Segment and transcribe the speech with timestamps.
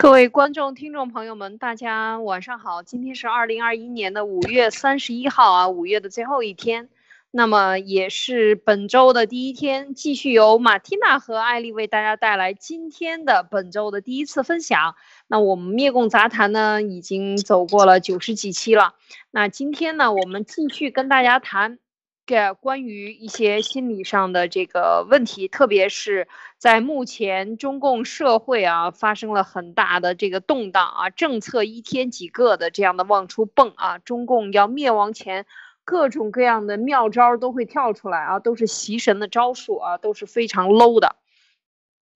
[0.00, 2.84] 各位观众、听众朋友们，大家晚上好！
[2.84, 6.88] 今天是二零二一年的五月三十一号啊，五月的最后一天，
[7.32, 14.94] 那么也是本周的第一天，继续由马蒂娜和艾丽为大家带来今天的本周的第一次分享。
[15.26, 18.94] 那我们灭共杂谈呢，已经走过了九十几期了，
[19.32, 21.80] 那今天呢，我们继续跟大家谈。
[22.24, 35.46] 这关于一些心理上的这个问题，特别是在目前中共社会啊发生了很大的这个动荡啊，政策一天几个的这样的往出蹦啊，中共要灭亡前，
[35.84, 41.14] 各种各样的妙招都会跳出来啊，都是习神的招数啊，都是非常 low 的。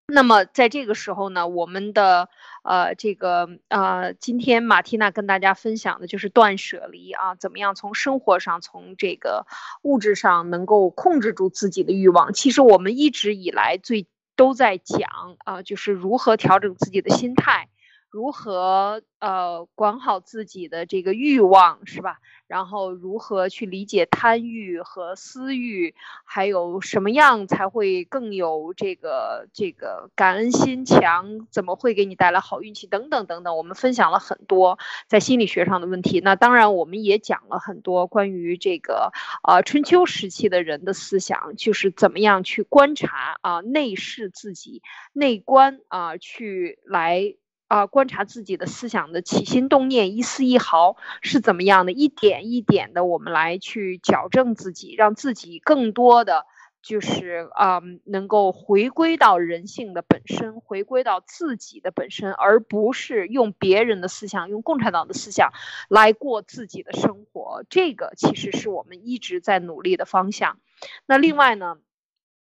[0.09, 2.29] 那么在这个时候呢，我们的
[2.65, 9.47] 呃这个呃，今天马蒂娜跟大家分享的就是断舍离啊，怎么样从生活上从这个
[9.83, 12.33] 物质上能够控制住自己的欲望。
[12.33, 15.09] 其实我们一直以来最都在讲
[15.45, 17.69] 啊，就是如何调整自己的心态。
[18.13, 22.19] 如何呃管好自己的这个欲望是吧？
[22.47, 31.47] 然后如何去理解贪欲和私欲，还有什么样才会更有这个这个感恩心强？
[31.51, 32.87] 怎么会给你带来好运气？
[32.87, 36.21] 等等等等，我们分享了很多在心理学上的问题。
[36.21, 39.11] 那当然，我们也讲了很多关于这个
[39.43, 44.83] 呃春秋时期的人的思想，就是怎么样去观察啊内视自己
[45.15, 47.37] 内观啊去来。
[47.73, 56.45] 啊，观察自己的思想的起心动念，一丝一毫是怎么样的，一点一点的，我们来去矫正自己，让自己更多的
[56.83, 65.51] 就是啊，能够回归到人性的本身，回归到自己的本身，而不是用别人的思想，用共产党的思想
[65.89, 67.65] 来过自己的生活。
[67.71, 70.59] 这个其实是我们一直在努力的方向。
[71.07, 71.79] 那另外呢，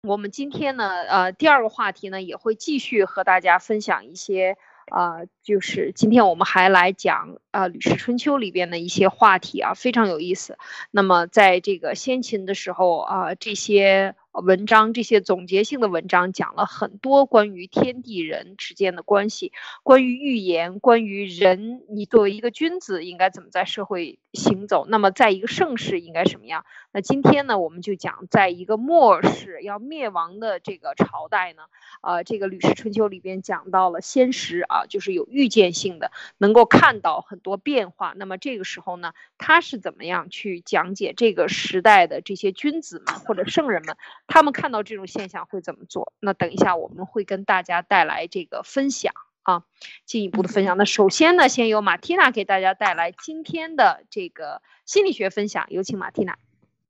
[0.07, 4.55] 我们今天呢，呃，第二个话题呢，也会继续和大家分享一些。
[4.89, 10.58] 啊，就是今天我们还来讲啊《吕氏春秋》里边的一些话题啊，非常有意思。
[10.92, 14.16] 那么在这个先秦的时候啊，这些。
[14.39, 19.52] 文章这些总结性的文章讲了很多关于天地人之间的关系，
[19.83, 24.86] 关于预言，关于人，你作为一个君子应该怎么在社会行走？
[24.88, 26.66] 那么在一个盛世应该什么样？
[26.92, 31.64] 那今天呢，我们就讲在一个末世要灭亡的这个朝代呢，
[32.02, 38.14] 啊，这个《吕氏春秋》里边讲到了先时啊，就是有预见性的，能够看到很多变化。
[38.16, 43.95] 那么这个时候呢，他是怎么样去讲解这个时代的这些君子们或者圣人们？
[44.29, 46.13] 他们看到这种现象会怎么做？
[46.19, 49.63] 那等一下我们会跟大家带来这个分享啊，
[50.05, 50.77] 进一步的分享。
[50.77, 56.37] 那首先呢，先由马蒂娜给大家带来今天的这个心理学分享，有请马蒂娜。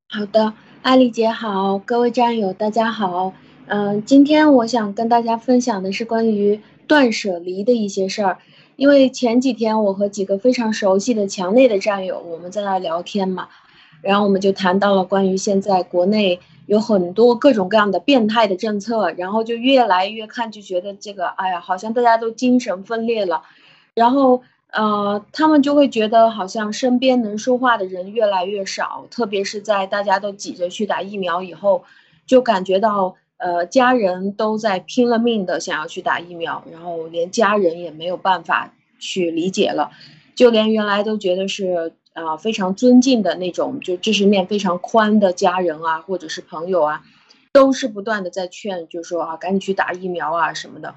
[0.10, 3.34] 好的，艾丽姐好，各位战友大家好。
[3.68, 8.38] 嗯，今天我想跟大家分享的是关于断舍离的一些事儿。
[8.76, 13.48] 因为前几天我和几个非常熟悉的墙内的战友，我们在那聊天嘛，
[14.02, 16.42] 然后我们就谈到了关于现在国内。
[16.70, 23.42] 有很多各种各样的变态的政策，然后就越来越看就觉得这个，哎呀，好像大家都精神分裂了，
[23.96, 31.84] 然后呃，他们就会觉得好像身边能说话的人越来越少，特别是在大家都挤着去打疫苗以后，
[32.28, 39.90] 就感觉到呃，家人都在拼了命的想要去打疫苗，然后连家人也没有办法去理解了，
[40.36, 41.94] 就连原来都觉得是。
[42.26, 47.04] 啊，非常尊敬的那种，就知识面非常宽的家人啊，或者是朋友啊，
[47.52, 50.96] 都是不断的在劝，就说啊，赶紧去打疫苗啊什么的。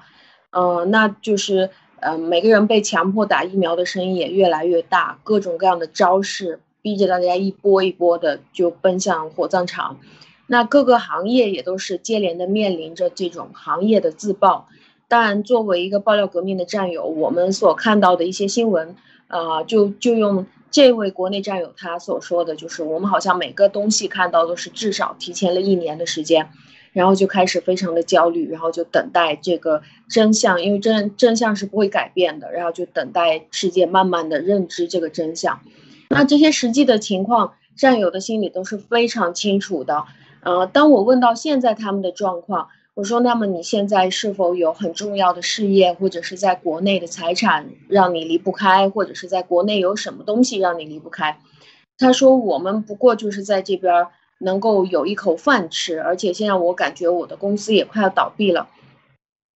[0.51, 1.69] 嗯，那就是，
[1.99, 9.99] 呃，每个人被强迫打疫苗的声音也越来越大，各种各样的招式逼着大家一波一波的就奔向火葬场。
[10.47, 14.67] 那各个行业也都是接连的面临着这种行业的自爆。
[15.07, 18.95] 当然，作为一个爆料革命的战友，我们所看到的一些新闻，
[19.27, 20.45] 啊，就就用。
[20.73, 26.49] 这位国内战友他所说的就是，我们好像每个东西看到都是至少提前了一年的时间，
[26.93, 35.59] 然后就开始非常的焦虑，然后就等待这个真相，因为真真相是不会改变的，然后就等待世界慢慢的认知这个真相。
[36.09, 40.05] 那这些实际的情况，战友的心里都是非常清楚的。
[40.41, 42.69] 呃，当我问到现在他们的状况。
[42.95, 51.39] 我说，那么你现在是否有很重要的事业，或者是在国内的财产让你离不开，或者是在国内有什么东西让你离不开？
[51.97, 54.07] 他说，我们不过就是在这边
[54.37, 58.69] 能够有一口饭吃，而且现在我感觉我的公司也快要倒闭了。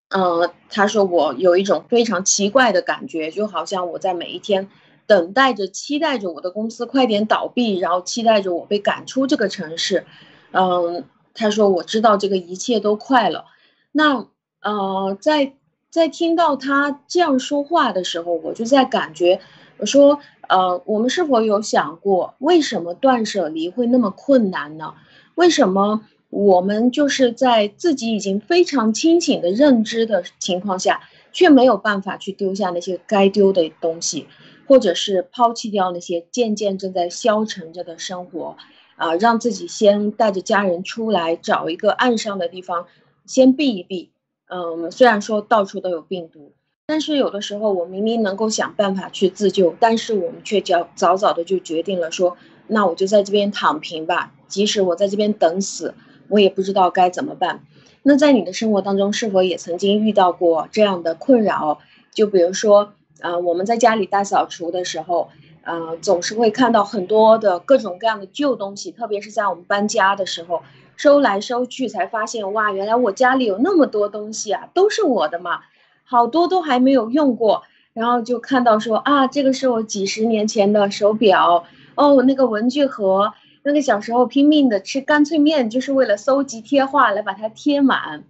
[0.10, 4.68] 嗯，他说我有一种非常奇怪的感觉，就好像我在每一天
[5.06, 10.08] 等待着、期待着我的公司快点倒闭，然后期待着我被赶出这个城市。
[10.54, 11.04] 嗯。
[11.38, 13.46] 他说：“我知道这个一切都快了。
[13.92, 14.28] 那
[14.62, 15.54] 呃，在
[15.92, 19.40] 在听到他这样说话的时候，我就在感觉，
[19.78, 20.20] 我说，
[20.50, 24.96] 呃，我们是否有想过，为什么断舍离会那么困难呢？
[25.36, 31.02] 为什么我们就是在自己已经非常清醒的认知的情况下，
[31.32, 34.28] 却没有办法去丢下那些该丢的东西，
[34.68, 38.58] 或者是抛弃掉那些渐渐正在消沉着的生活？
[38.98, 42.88] 啊，让自己先带着家人出来，找一个岸上的地方，
[43.28, 44.12] 先避一避。
[44.50, 46.54] 嗯，虽然说到处都有病毒，
[46.88, 55.94] 但是有的时候我明明能够想办法去自救，但是我们却早早早的就决定了说，那我就在这边躺平吧，即使我在这边等死，
[56.28, 57.64] 我也不知道该怎么办。
[58.02, 61.78] 那在你的生活当中，是否也曾经遇到过这样的困扰？
[62.16, 65.30] 就比如说，啊，我们在家里大扫除的时候。
[65.68, 70.64] 呃，总是会看到很多的各种各样的旧东西，特别是在我们搬家的时候，
[70.96, 75.60] 收来收去才发现，哇，原来我家里有那么多东西啊，都是我的嘛，
[76.06, 77.64] 好多都还没有用过。
[77.94, 81.66] 然后就看到说啊，这个是我几十年前的手表，
[81.96, 83.34] 哦，那个文具盒，
[83.64, 88.24] 那个小时候拼命的吃干脆面，就是为了搜集贴画来把它贴满。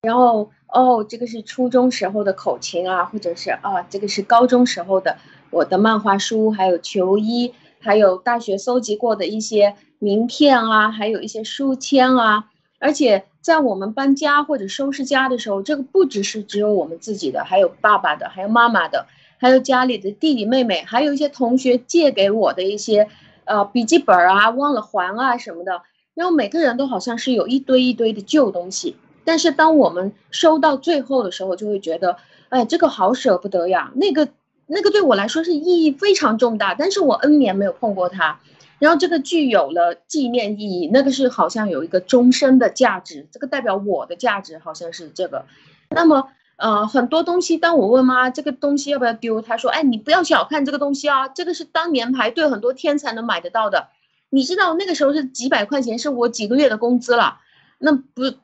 [0.00, 5.18] 然后哦，这个是初中时候的口琴啊，或者是啊，这个是高中时候的。
[5.50, 12.46] 我的漫画书，还有球衣，还有大学搜集过的一些名片啊，还有一些书签啊。
[12.78, 19.06] 而且在我们搬家或者收拾家的时候，这个不只是只有我们自己的，还有爸爸的，还有妈妈的，
[19.38, 23.08] 还有家里的弟弟妹妹，还有一些同学借给我的一些
[23.44, 25.82] 呃笔记本啊，忘了还啊什么的。
[26.14, 32.16] 然后每个人都好像是有一堆一堆的旧东西，但是当我们收到最后的时候，就会觉得，
[32.50, 34.28] 哎，这个好舍不得呀，那个。
[34.70, 38.38] 那个对我来说是意义非常重大，但是我 N 年没有碰过它，
[38.78, 45.46] 然后这个具有了纪念意义，那个是好像有一个终身的价值，这个代表我的价值好像是这个。
[45.88, 53.88] 那么，呃，很多东西，当我问妈这个东西要不要丢，她说，哎，你不要小看这个东西啊，这个是当年排队很多天才能买得到的，
[54.28, 57.38] 你知道那个时候是几百块钱，是我几个月的工资了，
[57.78, 58.34] 那不，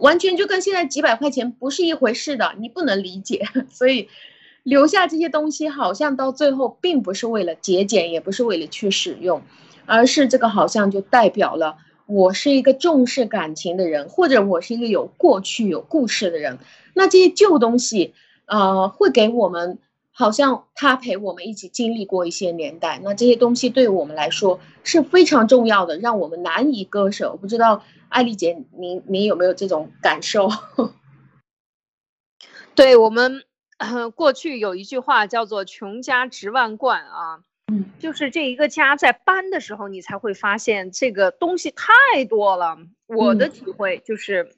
[0.00, 4.08] 完全就跟现在几百块钱不是一回事的，你不能理解， 所以。
[4.62, 9.42] 留下这些东西，好像到最后并不是为了节俭，也不是为了去使用，
[9.86, 11.76] 而是这个好像就代表了
[12.06, 16.58] 我是一个重视感情的人，或者我是一个有过去有故事的人。
[16.94, 18.14] 那这些旧东西，
[18.46, 19.78] 呃，会给我们
[20.12, 23.00] 好像他陪我们一起经历过一些年代。
[23.02, 27.32] 那这些东西对我们来说是非常重要的，让我们难以割舍。
[27.32, 30.48] 我不知道艾丽姐，您您有没有这种感受？
[32.76, 33.42] 对我们。
[34.14, 37.42] 过去有一句话叫做“穷家值万贯”啊，
[37.72, 42.78] 嗯，就是这一个家在搬的时候，你才会发现这个东西太多了。
[43.06, 44.54] 我的体会就是，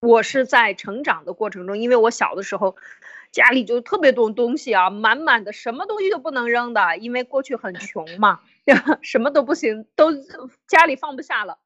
[0.00, 2.76] 我是在成长的过程中，因为我小的时候
[3.32, 8.40] 家里就特别多东西啊，满满的，什么东西都不能扔的，因为过去很穷嘛，
[9.02, 10.12] 什么都不行，都
[10.66, 11.58] 家里放不下了，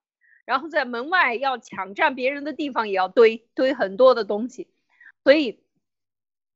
[0.44, 4.68] 然后在门外要抢占别人的地方，也要堆堆很多的东西，
[5.22, 5.63] 所以。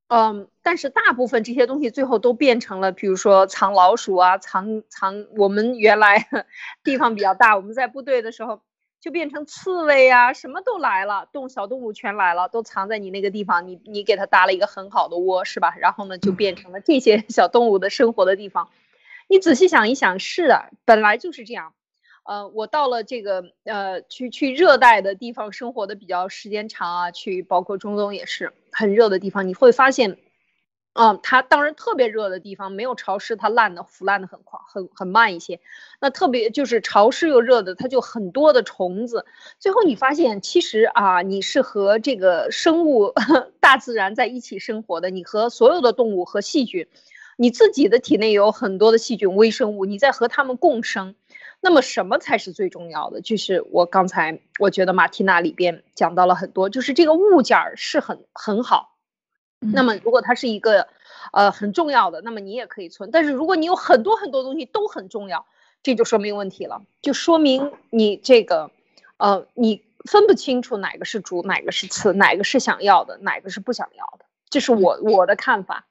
[0.08, 6.26] 嗯，但是大部分这些东西最后都变成了，比如说藏老鼠啊，藏藏我们原来
[6.82, 8.62] 地方比较大，我们在部队的时候
[9.00, 15.75] 就变成刺猬啊，什么都来了，动小动物全来了，都藏在你那个地方，你你给它搭了一个很好的窝，是吧？
[15.78, 18.71] 然后呢，就变成了这些 小动物的生活的地方。
[19.28, 21.75] 你仔细想一想，是的，本来就是这样。
[22.28, 30.18] 呃，我到了这个呃，去去热带的地方生活的比较时间长啊，去包括中东也是很热的地方，你会发现，
[30.92, 35.58] 嗯，它当然特别热的地方没有潮湿，它烂的腐烂的很快，很很慢一些。
[36.02, 39.25] 那特别就是潮湿又热的，它就很多的虫子。
[39.58, 43.14] 最后你发现，其实啊，你是和这个生物
[43.58, 46.88] 大自然在一起生活的，你和所有的动物和细菌，
[47.38, 51.14] 你自己的体内有很多的细菌微生物，你在和它们共生。
[51.60, 53.20] 那么什么才是最重要的？
[53.20, 58.94] 就是我刚才我觉得马蒂娜里边讲到了很多，就是这个物件儿是很很好。
[59.58, 60.86] 那么如果它是一个
[61.32, 63.10] 呃很重要的，那么你也可以存。
[63.10, 65.46] 但是如果你有很多很多东西都很重要，
[65.82, 68.70] 这就说明问题了，就说明你这个
[69.16, 74.26] 呃你分不清楚哪个是主，哪个是次，哪个是想要的，哪个是不想要的。
[74.48, 75.88] 这是我我的看法。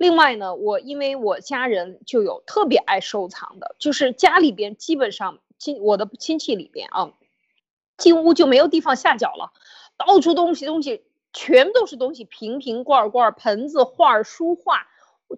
[0.00, 7.12] 另外呢，我因为我家人就有特别爱收藏的，就是家里边基本上亲我的亲戚里边啊，
[7.98, 9.52] 进屋就没有地方下脚了，
[9.98, 11.04] 到处东西东西
[11.34, 14.86] 全都是东西，瓶瓶罐罐、盆子、画、书画，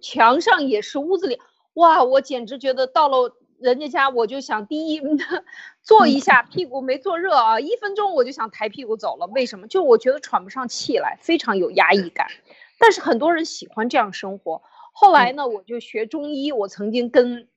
[0.01, 1.41] 墙上也是，屋子里
[1.73, 5.01] 哇，我简直觉得到了人家家，我就想第一
[5.83, 9.27] 坐一下，屁股没坐热啊，一分钟我就想抬屁股走了。
[9.27, 9.67] 为什么？
[9.67, 12.27] 就我觉得喘不上气来，非常有压抑感。
[12.83, 14.61] 但是很多人喜欢这样生活。
[14.91, 17.47] 后来呢，我就学中医，我曾经跟。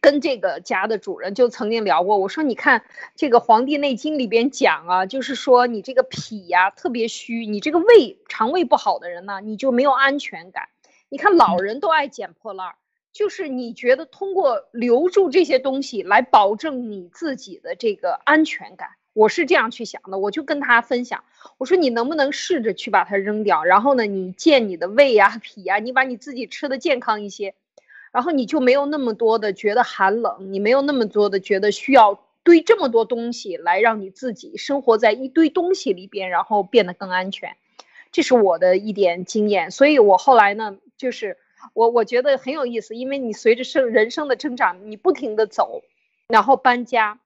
[0.00, 2.84] 跟这个家的主人就曾经聊过，我说你看
[3.16, 10.68] 这个《黄帝内经》里边讲啊，就是说你这个脾呀特别虚，你这个胃肠胃不好的人呢，你就没有安全感。
[11.08, 12.74] 你看老人都爱捡破烂儿，
[13.12, 20.16] 就是你觉得通过留住这些东西来保证你自己的这个安全感，我是这样去想的。
[20.16, 21.24] 我就跟他分享，
[21.58, 27.54] 我说你能不能试着去把它扔掉，然后呢，你健你的胃呀、脾呀，你把你自己吃的健康一些。
[28.12, 37.56] 然后你就没有那么多的觉得寒冷，你没有那么多的觉得需要堆这么多东西来让你自己生活在一堆东西里边，然后变得更安全。
[38.12, 41.36] 这是我的一点经验，所以我后来呢，就是
[41.74, 45.82] 我我觉得很有意思，因为你随着生人生的增长，你不停的走，
[46.28, 47.18] 然后搬家，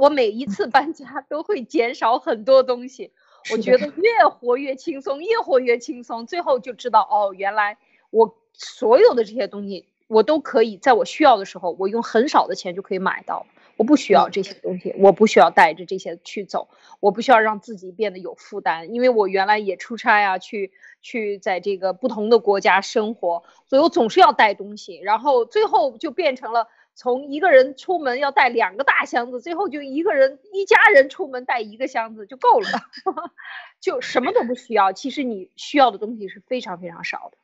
[0.00, 3.12] 我每一次搬家都会减少很多东西，
[3.52, 7.78] 我觉得越活越轻松，越活越轻松，最后就知道哦，原来
[8.10, 8.34] 我。
[8.62, 13.46] 所有的这些东西，我都可以在我需要的时候，我用很少的钱就可以买到。
[13.78, 32.68] 我不需要这些东西，我不需要带着这些去走，我不需要让自己变得有负担，因为我原来也出差啊，去去在这个不同的国家生活，所以我总是要带东西，然后最后就变成了从一个人出门要带两个大箱子，最后就一个人一家人出门带一个箱子就够了，
[33.80, 34.92] 就什么都不需要。
[34.92, 37.38] 其实你需要的东西是非常非常少的。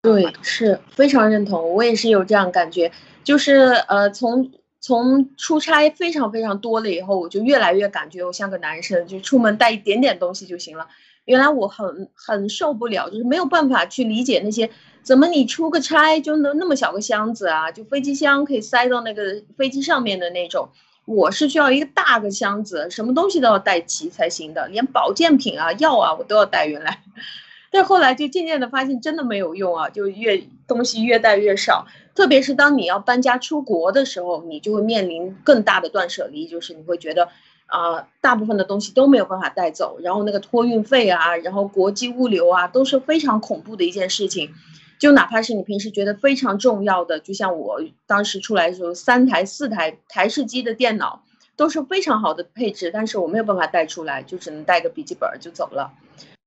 [0.00, 2.92] 对，是非常认同，我也是有这样感觉，
[3.24, 3.56] 就是
[3.88, 10.86] 呃，从从出差非常非常多了以后，我就越来越感觉我像个男生，就出门带一点点东西就行了。
[11.24, 14.70] 原来我很很受不了，就是没有办法去理解那些
[15.08, 20.68] 怎么你出个差就能那么小个箱子啊，就飞机箱可以塞到那个飞机上面的那种，
[21.06, 26.66] 我是需要一个大个箱子，什么东西都要带齐才行的，连保健品啊、药啊我都要带。
[26.66, 27.02] 原来。
[27.72, 29.88] 但后来就渐渐的发现，真的没有用啊！
[29.88, 37.30] 就越东西越带越少，特别是当你要搬家出国的时候，你就会面临更大的断舍离，就是你会觉得，
[37.64, 44.52] 啊，大部分的东西都没有办法带走，然后那个托运费啊，然后国际物流啊，都是非常恐怖的一件事情。
[44.98, 51.22] 就哪怕是你平时觉得非常重要的，就像我当时出来的时候，三台、四台台式机的电脑
[51.56, 55.92] 都是非常好的配置，但是我没有办法带出来，就只能带个笔记本就走了。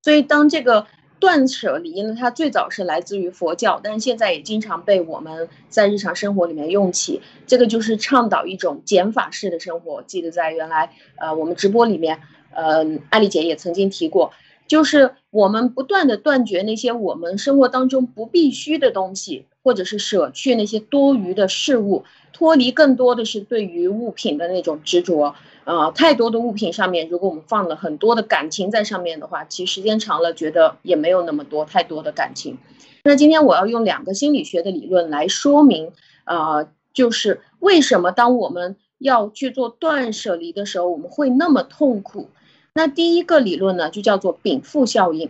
[0.02, 0.88] 所以当这个。
[1.22, 7.22] 断舍离呢，它最早是来自于佛教，但是现在也经常被我们在日常生活里面用起。
[7.46, 10.02] 这个就是倡导一种减法式的生活。
[10.02, 12.20] 记得在原来呃我们直播里面，
[12.56, 14.34] 呃艾丽姐也曾经提过，
[14.72, 25.36] 就是我们不断的断绝那些我们生活当中不必须的东西，或者是舍去那些多余的事物，脱离更多的是对于物品的那种执着。
[25.66, 32.58] 呃，太多的物品上面，如果我们放了很多的感情在上面的话，其实时间长了，觉得也没有那么多太多的感情。
[33.04, 35.92] 那今天我要用两个心理学的理论来说明，
[36.24, 42.30] 呃，就是为什么当我们要去做断舍离的时候，我们会那么痛苦。
[42.74, 45.30] 那第一个理论呢，就叫做禀赋效应，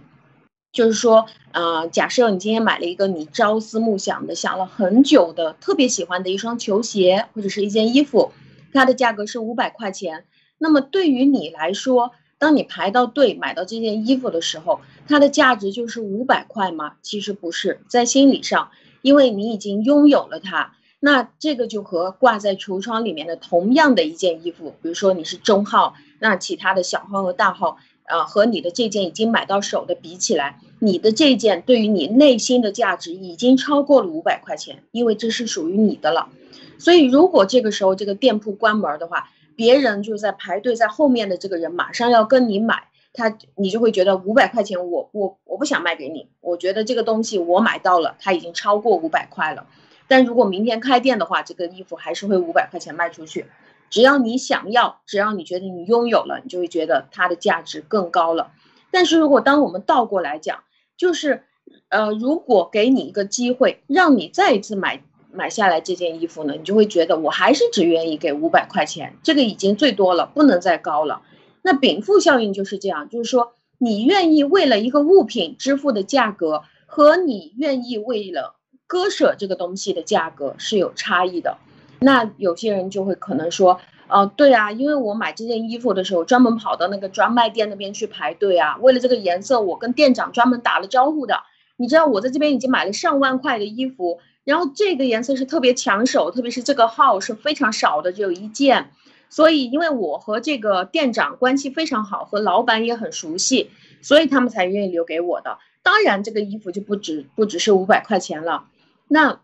[0.71, 8.31] 就是说，啊，假设你今天买了一个你朝思暮想的、想了很久的、特别喜欢的一双球鞋或者是一件衣服。
[8.73, 10.25] 它的价格是五百块钱，
[10.57, 16.93] 那么对于你来说，当你排到队买到这件衣服的时候，它的价值就是五百块吗？
[17.01, 18.69] 其实不是，在心理上，
[19.01, 36.29] 因为你已经拥有了它，那这个就和挂在橱窗里面的同样的一件衣服，比如说你是中号，那其他的小号和大号，啊，和你的这件已经买到手的比起来，你的这件对于你内心的价值已经超过了五百块钱，因为这是属于你的了。
[36.77, 49.65] 所以，如果这个时候这个店铺关门的话，别人就在排队在后面的这个人马上要跟你买，他你就会觉得五百块钱我我我不想卖给你，我觉得这个东西我买到了，它已经超过五百块了。
[50.07, 53.47] 但如果明天开店的话，这个衣服还是会五百块钱卖出去。
[53.91, 58.51] 只要你想要，只要你觉得你拥有了，你就会觉得它的价值更高了。
[58.89, 60.63] 但是如果当我们倒过来讲，
[60.97, 61.43] 就是
[61.89, 65.03] 呃，如果给你一个机会，让你再一次买。
[65.33, 71.21] 买下来这件衣服呢，你就会觉得我还是只愿意给五百块钱，这个已经最多了，不能再高了。
[71.61, 78.55] 那禀赋效应就是这样，就是说你愿意为了一个物品支付的价格，和你愿意为了
[78.87, 81.59] 割舍这个东西的价格是有差异的。
[82.01, 83.79] 那有些人就会可能说，
[84.09, 91.35] 哦，对啊，因为我买这件衣服的时候，专门跑到那个专卖店那边去排队啊，为了这个颜色，我跟店长专门打了招呼的。
[91.77, 94.19] 你知道我在这边已经买了上万块的衣服。
[94.43, 98.89] 然后这个颜色是特别抢手，特别是这个号是非常少的，只有一件，
[99.29, 103.69] 所以因为我和这个店长关系非常好，和老板也很熟悉，
[104.01, 105.59] 所以他们才愿意留给我的。
[105.83, 108.65] 当然这个衣服就不止不只是五百块钱了。
[109.07, 109.41] 那，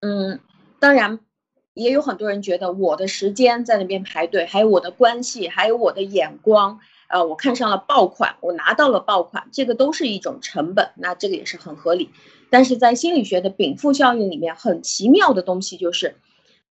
[0.00, 0.40] 嗯，
[0.80, 1.20] 当然
[1.74, 12.10] 也有很多人觉得我的时间在那边排队，还有我的关系，还有我的眼光，呃，我看上了爆款，我拿到了爆款，这个都是一种成本，那这个也是很合理。
[12.50, 16.16] 但是在心理学的禀赋效应里面，很奇妙的东西就是，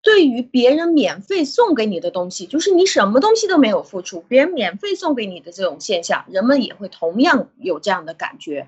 [0.03, 8.67] 对于别人免费送给你的东西，就是你什么东西都没有付出，别人免费送给你的这种现象，人们也会同样有这样的感觉。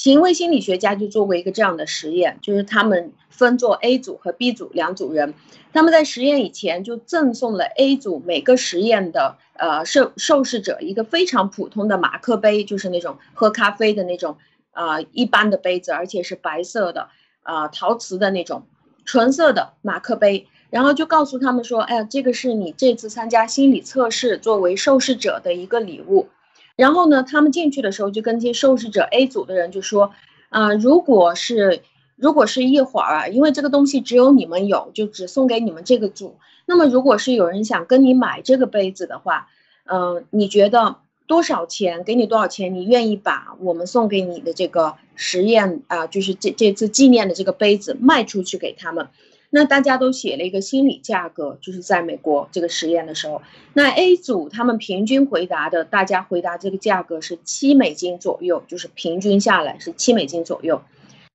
[0.00, 5.34] 行为心理学家就做过一个这样的实验，就是他们分做 A 组和 B 组两组人，
[5.74, 14.38] 他们在实验以前就赠送了 A 组每个实验的呃受受试者一个非常普通的马克杯，就是那种喝咖啡的那种。
[14.72, 17.08] 啊，一般的杯子，而且是白色的，
[17.42, 18.62] 啊，陶瓷的那种
[19.04, 26.28] 纯色的马克杯，然后就告诉他们说，哎呀，这个是你这次参加心理测试作为受试者的一个礼物。
[26.80, 30.12] 然后呢，他们进去的时候就跟这些受试者 A 组的人就说，
[30.48, 31.82] 啊，如果是
[32.16, 36.36] 如果是一会儿，因为这个东西只有你们有，就只送给你们这个组。
[36.64, 39.48] 那么如果是有人想跟你买这个杯子的话，
[39.84, 40.96] 嗯，你觉得？
[41.30, 42.02] 多少钱？
[42.02, 42.74] 给你多少钱？
[42.74, 49.06] 你愿意把我们送给你的这个实验啊，就是这这次纪念的这个杯子卖出去给他们？
[49.50, 53.42] 那大家都写了一个心理价格，就是在美国这个实验的时候，
[53.74, 60.80] 那 A 组他们平均回答的，大家回答这个价格是七美金左右，就是平均下来是七美金左右。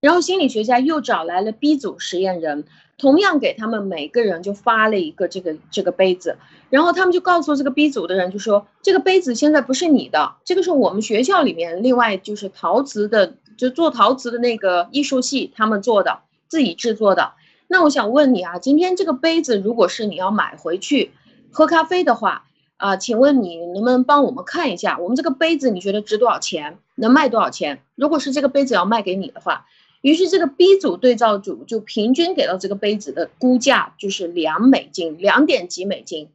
[0.01, 2.65] 然后心理学家又找来了 B 组实验人。
[2.97, 6.37] 同样给他们每个人就发了一个这个这个杯子，
[6.69, 17.33] 然后他们就告诉这个 B 组的人，就说这个杯子现在不是你的，这个是我们学校里面另外就是陶瓷的，就做陶瓷的那个艺术系他们做的，自己制作的。
[17.67, 21.11] 那我想问你啊，今天这个杯子如果是你要买回去
[21.51, 22.45] 喝咖啡的话，
[22.77, 27.81] 啊，请问你能不能帮我们看一下，我们这个杯子你觉得值多少钱，能卖多少钱？
[27.95, 29.65] 如果是这个杯子要卖给你的话。
[30.01, 36.29] 于是这个 B 组对照组就平均给到这个杯子的估价就是两美金，两点几美金，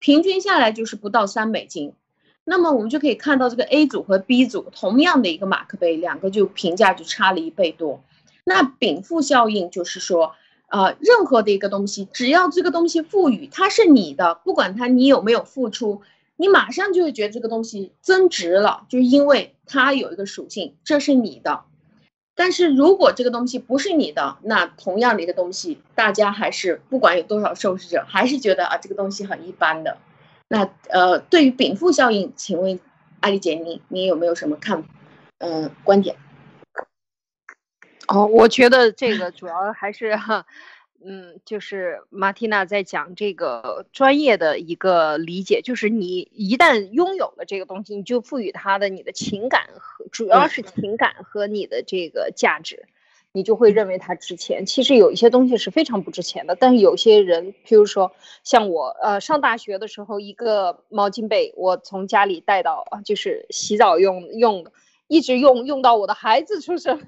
[0.00, 1.92] 平均下来就是不到三美金。
[2.42, 8.02] 那么我们就可以看到这个 A 组和 B 组同样的一个马克杯，两个就评价就差了一倍多。
[8.42, 10.34] 那禀赋效应就是说，
[10.68, 16.02] 呃，任何的一个东西，只要这个东西赋予它是你的，不管它你有没有付出，
[16.36, 21.62] 你马上就会觉得这个东西增值了，就因为它有一个属性，这是你的。
[22.34, 29.96] 但是如果这个东西不是你的，那同样的一个东西，大家还是不管有多少受试者，还是觉得啊这个东西很一般的。
[30.48, 32.78] 那呃，对于禀赋效应，请问
[33.20, 34.84] 艾丽姐，你你有没有什么看，
[35.38, 36.16] 嗯，观点？
[38.08, 40.46] 哦，我觉得这个主要还是哈。
[41.08, 52.88] 嗯，就是马蒂娜在讲这个专业的一个理解，就是你一旦拥有了这个东西，你就赋予它的你的情感和主要是情感和你的这个价值，
[53.30, 54.66] 你就会认为它值钱。
[54.66, 58.10] 其实有一些东西是非常不值钱的，但是有些人，譬如说
[58.42, 64.72] 像我，呃，上大学的时候，一个毛巾被我从家里带到，就是洗澡用用的，
[65.06, 67.00] 一直用用到我的孩子出生，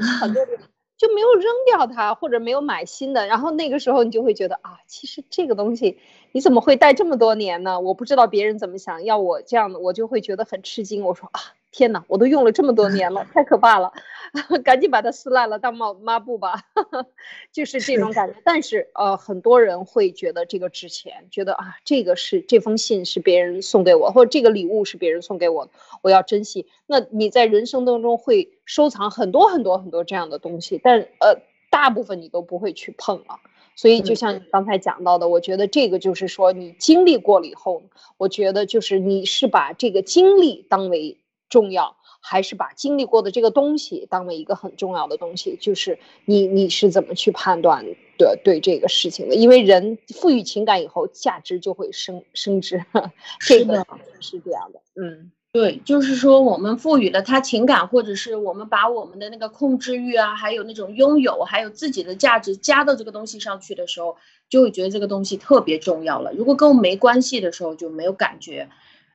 [0.00, 0.58] 很多人
[0.96, 5.98] 就没有扔掉它，或者没有买新的，然后那个时候你就会觉得啊，其实这个东西
[6.32, 7.80] 你怎么会戴这么多年呢？
[7.80, 11.04] 我不知道别人怎么想，要我这样的，我就会觉得很吃惊。
[11.04, 11.40] 我说啊。
[11.72, 13.90] 天哪，我都用了这么多年了， 太可怕了，
[14.62, 16.62] 赶紧把它撕烂了当抹抹布吧，
[17.50, 18.38] 就是这种感觉。
[18.44, 25.70] 但是呃，很多人会觉得这个值钱，觉得啊，这个是这封信是别人送给我，或者这个礼物是别人送给我，
[26.02, 26.66] 我要珍惜。
[26.86, 33.40] 那你在人生当中会收藏很多很多很多这样的东西，但呃，大部分你都不会去碰了。
[33.74, 37.82] 所以就像你刚才讲到的，我觉得这个就是说你经历过了以后，
[38.18, 41.16] 我觉得就是你是把这个经历当为。
[41.52, 47.84] 重要还是把经历过的这个东西当为一个很重要的东西，就是你你是怎么去判断
[48.16, 49.34] 的对这个事情的？
[49.34, 52.82] 因为人赋予情感以后，价值就会升升值，
[53.46, 53.86] 这个
[54.20, 54.80] 是这样的。
[54.94, 64.16] 嗯，对，就是说我们赋予了他情感，或者是我们把我们的那个控制欲啊，还有那种拥有，还有自己的价值加到这个东西上去的时候，
[64.48, 66.32] 就会觉得这个东西特别重要了。
[66.32, 68.70] 如果跟我们没关系的时候，就没有感觉。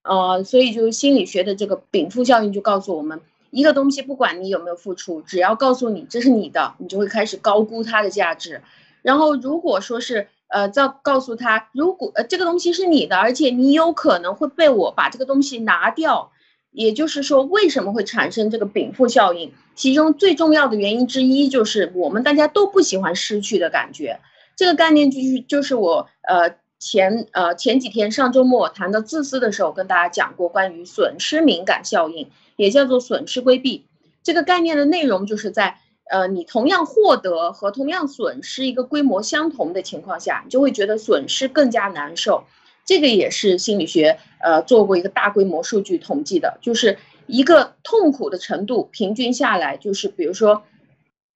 [0.08, 3.20] 呃，所以就是心理学的这个禀赋效应就告诉我们，
[3.52, 8.62] 一个东西不管你有没有付出，只要告诉你这是你的，你就会开始高估它的价值。
[9.02, 16.32] 然后如果说是呃再告诉他，如果呃这个东西是你的，而且你有可能会被我把这个东西拿掉，
[16.72, 19.52] 也就是说为什么会产生这个禀赋效应？
[19.76, 24.20] 其中最重要的原因之一就是我们大家都不喜欢失去的感觉。
[24.56, 26.56] 这个概念就是就是我呃。
[26.80, 33.86] 前呃前几天上周末谈到自私的时候，跟大家讲过关于损失敏感效应，也叫做损失规避。
[34.24, 42.44] 这个概念的内容就是在呃你同样获得和同样损失一个规模相同的情况下，你就会觉得损失更加难受。
[42.86, 50.64] 这个也是心理学呃做过一个大规模数据统计的，就是一个痛苦的程度平均下来，就是比如说，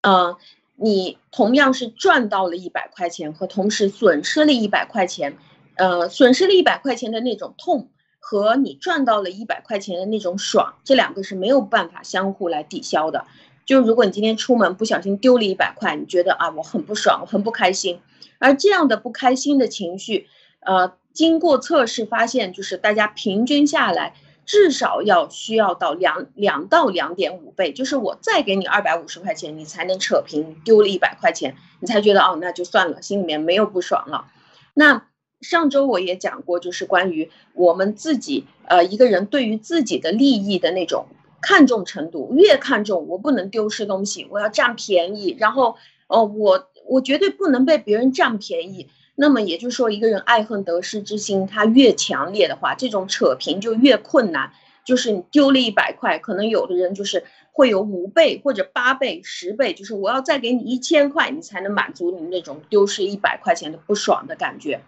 [0.01, 0.37] 嗯，
[0.81, 5.37] 你同样是赚到了一百块钱和同时损失了一百块钱，
[5.75, 7.89] 呃，损失了一百块钱的那种痛
[8.19, 13.25] 和你赚到了一百块钱的那种爽，这两个是没有办法相互来抵消的。
[13.65, 17.99] 就如果你今天出门不小心丢了一百块，你觉得啊我很不爽，我很不开心，
[18.39, 20.27] 而这样的不开心的情绪，
[20.61, 20.93] 呃。
[21.13, 24.13] 经过测试发现，就是大家平均下来
[24.51, 34.27] 至少要需要到两两到两点五倍，就是我再给你二百五十块钱，你才能扯平丢了一百块钱，你才觉得哦那就算了，心里面没有不爽了。
[34.73, 35.07] 那
[35.39, 41.05] 上周我也讲过，就是关于我们自己呃一个人对于自己的利益的那种
[41.41, 48.89] 看重程度，越看重我不能丢失东西，我要占便宜，然后哦我我绝对不能被别人占便宜。
[49.21, 54.51] 那么也就是说，一个人爱恨得失之心他越强烈的话，这种扯平就越困难。
[54.83, 64.81] 就是你丢了一百块，可能有的人就是会有五倍或者八倍、十倍，就是我要再给你一千块，你才能满足你那种丢失一百块钱的不爽的感觉。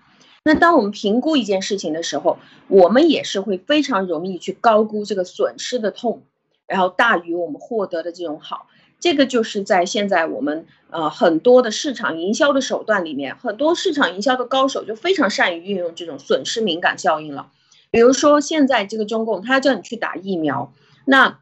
[0.43, 6.23] 那当我们评估一件事情的时候，我们也是会非常容易去高估这个损失的痛，
[6.65, 8.65] 然后大于我们获得的这种好。
[9.03, 17.51] 这个就是在现在我们呃很多的市场营销的手段里面，很多市场营销的高手就非常善于运用这种损失敏感效应了。
[17.91, 20.71] 比如说现在这个中共，他叫你去打疫苗，
[21.03, 21.41] 那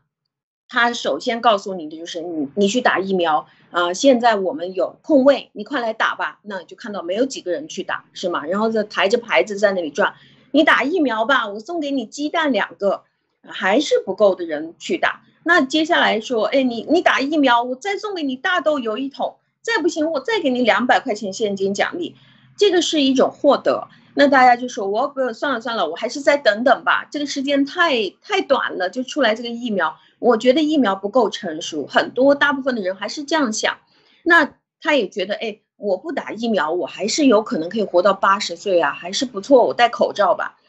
[0.67, 6.39] 他首先告诉你的就是你你去打疫苗啊，现在我们有空位，你快来打吧。
[6.41, 8.43] 那就看到没有几个人去打，是吗？
[8.43, 10.15] 然后再抬着牌子在那里转，
[10.49, 13.03] 你打疫苗吧，我送给你鸡蛋两个，
[13.43, 15.21] 还是不够的人去打。
[15.43, 22.15] 那接下来说，哎，你你打疫苗，我再送给你大豆油一桶，再不行我再给你两百块钱现金奖励，
[22.57, 23.87] 这个是一种获得。
[24.13, 33.77] 那大家就说，我不算了算了，我还是再等等吧，这个时间太太短了，就出来这个疫苗，我觉得疫苗不够成熟，很多大部分的人还是这样想。
[34.23, 40.59] 那他也觉得，哎，我不打疫苗，我还是有可能可以活到八十岁啊，还是不错，我戴口罩吧。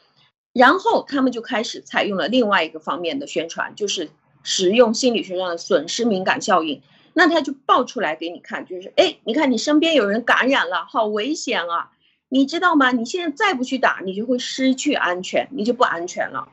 [0.51, 4.09] 然后他们就开始采用了另外一个方面的宣传，就是。
[4.43, 6.81] 使用心理学上的损失敏感效应，
[7.13, 11.91] 那他就爆出来给你看，就是哎，你看你身边有人感染了，好危险啊！
[12.29, 12.91] 你知道吗？
[12.91, 16.49] 你现在再不去打，你就会失去安全，你就不安全了。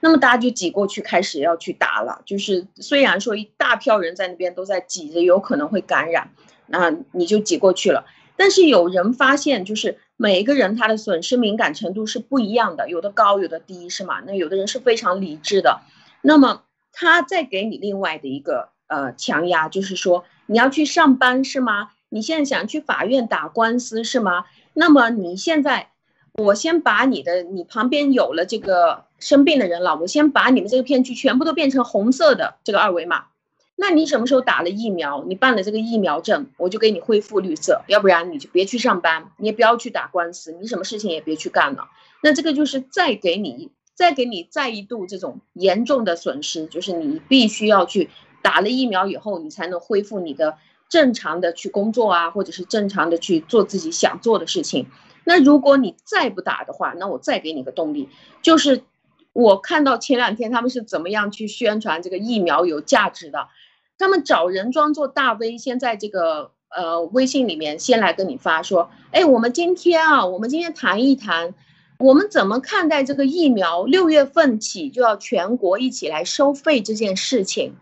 [0.00, 2.20] 那么大家就挤过去，开始要去打了。
[2.26, 6.30] 就是虽然说一大票人在那边都在挤着，有可能会感染，
[6.66, 8.04] 那你就挤过去了。
[8.36, 14.20] 但是有人发现，就是每一个人他的损失敏感程度是不一样的，有的高，有的低，是吗？
[14.26, 15.80] 那有的人是非常理智的，
[16.22, 16.62] 那么。
[16.98, 21.90] 他再给你另外的一个呃强压，就是说你要去上班是吗？
[22.08, 24.46] 你现在想去法院打官司是吗？
[24.72, 25.90] 那么你现在，
[26.32, 33.26] 我先把你的你旁边有了这个生病的人了，我先把你们这个片区全部都变成红色的这个二维码。
[33.74, 35.22] 那你什么时候打了疫苗？
[35.26, 41.90] 你办了这个疫苗证，我就给你恢复绿色，要不然你就别去上班，你也不要去打官司，你什么事情也别去干了。
[42.22, 43.70] 那这个就是再给你。
[43.96, 48.10] 再给你再一度这种严重的损失，就是你必须要去
[48.42, 50.58] 打了疫苗以后，你才能恢复你的
[50.90, 54.86] 正常的去工作啊，或者是正常的去做自己想做的事情。
[55.24, 58.10] 那如果你再不打的话，那我再给你个动力，
[58.42, 58.84] 就是
[59.32, 63.48] 我看到前两天他们是怎么样去宣传这个疫苗有价值的，
[63.96, 71.54] 他们找人装作大 V，先在这个呃微信里面先来跟你发说，哎，我们今天啊，我们今天谈一谈。
[71.98, 77.72] 我们怎么看待这个疫苗六月份起就要全国一起来收费这件事情？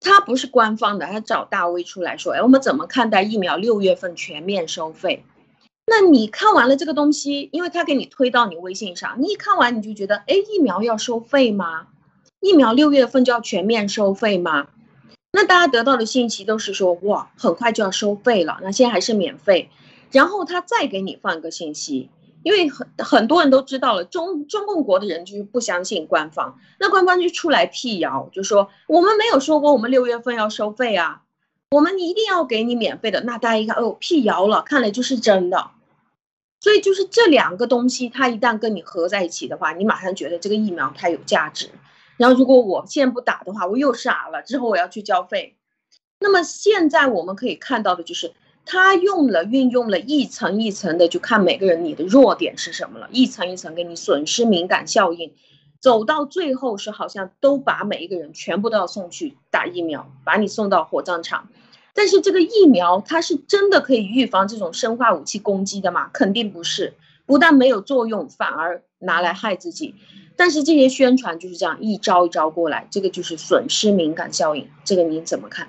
[0.00, 5.24] 它不是官方的，他找大 V 出来说：“哎，我们怎么看待疫苗六月份全面收费？”
[5.86, 11.88] 那你看完了这个东西，因为他给你推到你微信上，你一看完你就觉得：“哎，疫苗要收费吗？
[12.40, 14.68] 疫苗六月份就要全面收费吗？”
[15.32, 19.68] 那大家得到的信息都是说：“哇，很快就要收费了。”那现在还是免费，
[20.12, 22.08] 然后他再给你放一个信息。
[22.42, 31.22] 因为很很多人都知道了，中中共国的人就是不相信官方，那官方就出来辟谣，就说我们没有说过我们六月份要收费啊，
[31.70, 33.20] 我们一定要给你免费的。
[33.24, 35.70] 那大家一看，哦，辟谣了，看来就是真的。
[36.60, 41.68] 所以就是这两个东西，它一旦跟你合在一起的话，你马上觉得这个疫苗它有价值。
[42.16, 45.56] 然后如果我现在不打的话，我又傻了，之后我要去交费。
[46.18, 48.32] 那么现在我们可以看到的就是。
[48.72, 55.32] 他用了运用了一层一层的，就看每个人你的弱点是什么了，一层一层给你损失敏感效应，
[55.80, 61.48] 走到最后是好像都把每一个人全部都要送去打疫苗，把你送到火葬场。
[61.94, 66.08] 但是这个疫苗它是真的可以预防这种生化武器攻击的吗？
[66.12, 66.94] 肯定不是，
[67.26, 69.96] 不但没有作用，反而拿来害自己。
[70.36, 74.68] 但是这些宣传就是这样一招一招过来，这个就是损失敏感效应。
[74.84, 75.66] 这个你怎么看？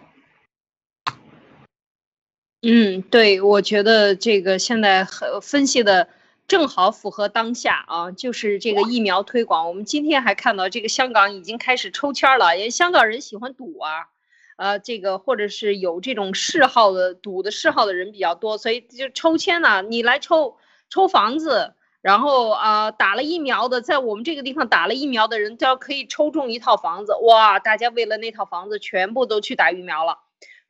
[2.64, 6.08] 嗯，对，我觉得这个现在很分析的
[6.48, 9.68] 正好符合当下啊，就是这个疫苗推广。
[9.68, 14.10] 我们今天还看到这个香港已经开始抽签了，因为香港人喜欢赌啊。
[14.58, 27.58] 呃，这个或者是有这种嗜好的赌的嗜好的人比较多，所以就抽签呢，你来抽抽房子，然后啊打了疫苗的，在我们这个地方打了疫苗的人，都要可以抽中一套房子，哇！
[27.58, 30.20] 大家为了那套房子，全部都去打疫苗了。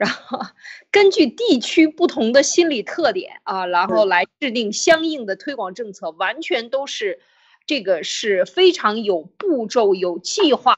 [0.01, 0.39] 然后
[0.89, 7.19] 根据地区不同的心理特点啊，然后来制定相应的推广政策，完全都是
[7.67, 10.75] 这个是非常有步骤、有计划。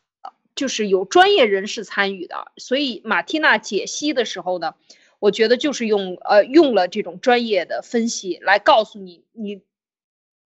[0.56, 4.76] 就是有专业人士参与的，所以马蒂娜解析的时候呢，
[5.18, 9.64] 我觉得就是用呃用了这种专业的分析来告诉你，你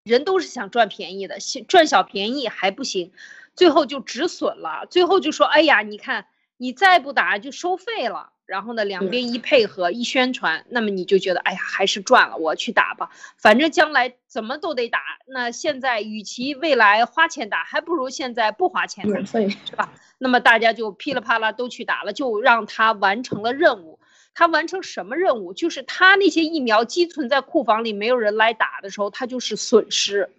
[0.04, 3.14] 人都是想赚便宜的，赚小便宜还不行，
[3.56, 8.34] 最后就止损了，最后就说，哎呀，你看你再不打就收费了。
[8.46, 15.00] 然后呢，两边一配合一宣传，那么你就觉得，哎呀，还是赚了，我去打吧，反正将来怎么都得打。
[15.28, 19.92] 那现在与其未来花钱打，还不如现在不花钱免费，是吧？
[20.18, 24.00] 那么大家就噼里啪啦都去打了，就让他完成了任务。
[24.38, 25.54] 他完成什么任务？
[25.54, 30.30] 就是他那些疫苗积存在库房里，没有人来打的时候，他就是损失。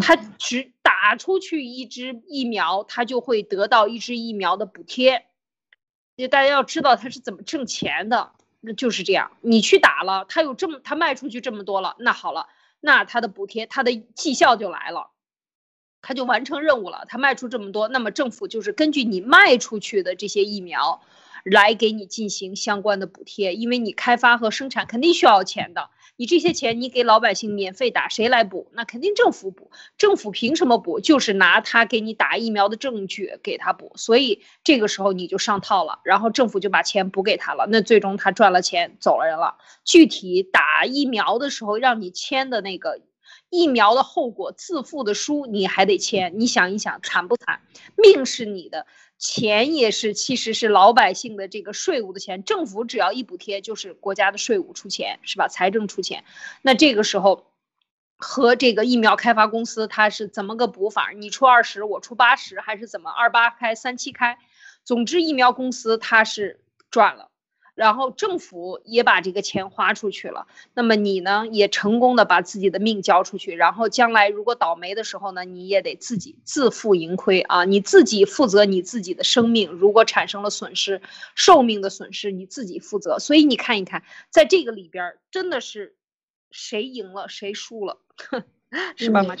[0.00, 5.26] 他只打出去一支疫苗，他就会得到一支疫苗的补贴。
[6.16, 9.32] 就大家要知道他是怎么挣钱的，那就是这样。
[9.42, 12.48] 你去打了，他有这么他卖出去这么多了，那好了，
[12.80, 15.10] 那他的补贴，他的绩效就来了，
[16.00, 17.04] 他就完成任务了。
[17.08, 21.02] 他卖出这么多，那么政府就是根据你卖出去的这些疫苗，
[21.44, 25.90] 来给你进行相关的补贴，因为你开发和生产肯定需要钱的。
[26.16, 28.68] 你这些钱你给老百姓免费打，谁来补？
[28.72, 29.70] 那肯定政府补。
[29.98, 30.98] 政府凭什么补？
[31.00, 33.92] 就是拿他给你打疫苗的证据给他补。
[33.96, 37.66] 所以这个时候你就上套了，然后政府就把钱补给他了。
[37.68, 39.56] 那最终他赚了钱走了人了。
[39.84, 43.00] 具体打疫苗的时候让你签的那个
[43.50, 46.32] 疫苗的后果自负的书，你还得签。
[46.40, 47.60] 你想一想，惨不惨？
[47.96, 48.86] 命是你的。
[49.18, 55.48] 钱也是，其实是老百姓的这个税务的钱，政府只要一补贴，就是国家的税务出钱，是吧？
[55.48, 56.24] 财政出钱，
[56.60, 57.46] 那这个时候
[58.18, 61.12] 和这个疫苗开发公司他是怎么个补法？
[61.16, 64.38] 你出二十，我出八十，还是怎么二八开三七开？
[64.84, 67.30] 总之，疫苗公司他是赚了。
[67.76, 81.02] 然后政府也把这个钱花出去了，那么你呢也成功的把自己的命交出去，然后将来如果倒霉的时候呢，你也得自己自负盈亏啊，你自己负责你自己的生命，如果产生了损失，
[81.34, 83.18] 寿命的损失你自己负责。
[83.18, 85.94] 所以你看一看，在这个里边真的是
[86.50, 87.98] 谁赢了谁输了，
[88.96, 89.22] 是吧？
[89.22, 89.36] 马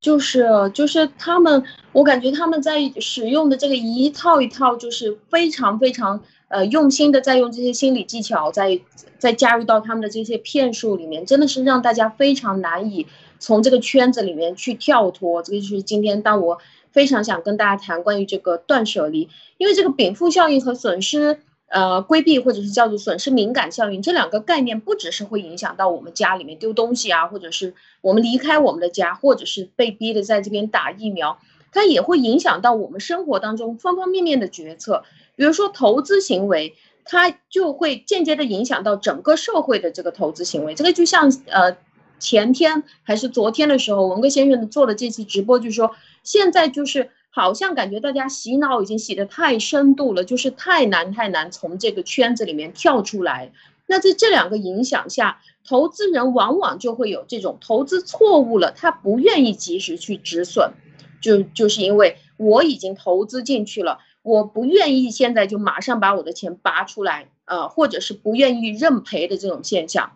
[0.00, 1.62] 就是就是他们，
[1.92, 6.24] 我感觉他们在使用的这个一套一套，就是非常非常。
[6.52, 8.78] 呃，用心的在用这些心理技巧，在
[9.18, 13.06] 在加入到他们的这些骗术里面，真的是让大家非常难以
[13.38, 15.42] 从这个圈子里面去跳脱。
[15.42, 16.58] 这个就是今天当我
[16.90, 31.38] 非常想跟大家谈关于这个断舍离，因为这个禀赋效应和损失呃规避，或者是叫做损失敏感效应这两个概念，不只是会影响到我们家里面丢东西啊，或者是我们离开我们的家，或者是被逼的在这边打疫苗，
[31.72, 35.04] 它也会影响到我们生活当中方方面面的决策。
[35.36, 40.74] 比如说投资行为，它就会间接的影响到整个社会的这个投资行为。
[40.74, 41.76] 这个就像呃
[42.18, 45.92] 前天还是昨天的时候，文哥先生做的这期直播，就说
[46.22, 53.52] 现在就是好像感觉大家洗脑已经洗的太深度了，就是太难太难从这个圈子里面跳出来。
[53.86, 60.72] 那在这两个影响下，投资人往往就会有这种投资错误了，他不愿意及时去止损，
[61.20, 63.98] 就就是因为我已经投资进去了。
[64.22, 70.12] 我不愿意现在就马上把我的钱拔出来，呃，或者是不愿意认赔的这种现象。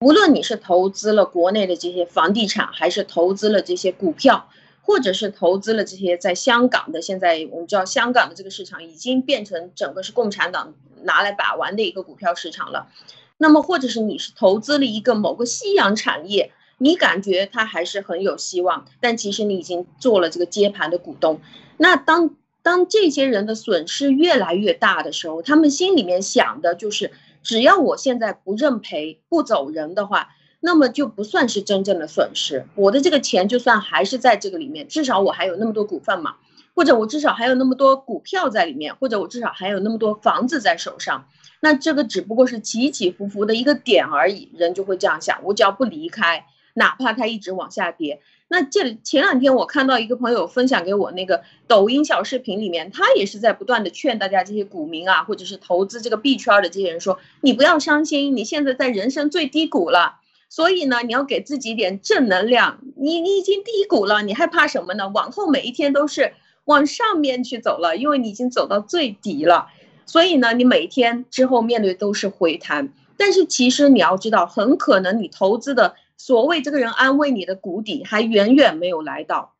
[0.00, 4.48] 无论你是投资了国内的这些房地产，还是投资了这些股票，
[4.80, 12.88] 或者是投资了这些在香港的，现在我们知道香港的这个市场已经变成整个是共产党拿来把玩的一个股票市场了。
[13.36, 21.40] 那么，或者是你是投资了一个某个夕阳产业，你感觉它还是很有希望，但其实你已经做了这个接盘的股东。
[21.76, 27.10] 那当当这些人的损失越来越大的时候，他们心里面想的就是，
[27.42, 30.28] 只要我现在不认赔、不走人的话，
[30.60, 32.64] 那么就不算是真正的损失。
[32.76, 36.36] 我的这个钱就算还是在这个里面，至少我还有那么多股份嘛，
[36.74, 41.26] 或者我至少还有那么多股票在里面，或者我至少还有那么多房子在手上。
[41.60, 48.20] 那这个只不过是起起伏伏的一个点而已，人就会这样想：我只要不离开，哪怕它一直往下跌。
[48.52, 60.16] 那这前两天我看到一个朋友分享给我那个抖音小视频里面，他也是在不断的劝大家这些股民啊，或者是投资这个币圈的这些人说：你不要伤心，你现在在人生最低谷了。
[60.50, 62.80] 所以呢，你要给自己一点正能量。
[62.94, 65.08] 你你已经低谷了，你害怕什么呢？
[65.08, 66.34] 往后每一天都是
[66.66, 69.68] 往上面去走了，因为你已经走到最底了。
[70.04, 72.92] 所以呢，你每一天之后面对都是回弹。
[73.16, 79.54] 但是其实你要知道，很可能你投资的所谓这个人安慰你的谷底还远远没有来到，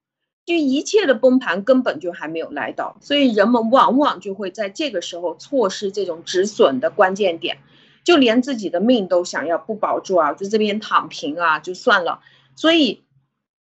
[0.46, 2.96] 就一切的崩盘根本就还没有来到。
[3.00, 7.58] 所以人们往往就会在这个时候错失这种止损的关键点。
[8.04, 12.20] 就连自己的命都想要不保住啊，就这边躺平啊，就算了。
[12.54, 13.02] 所以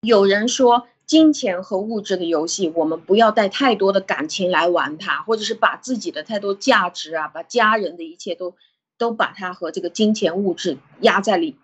[0.02, 8.54] 有人说，金钱和物质的游戏，我们不要带太多的感情来玩它，或者是把自己的太多价值啊，把家人的一切都
[8.96, 11.56] 都把它和这个金钱物质压在里，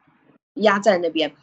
[0.62, 1.34] 压在那边。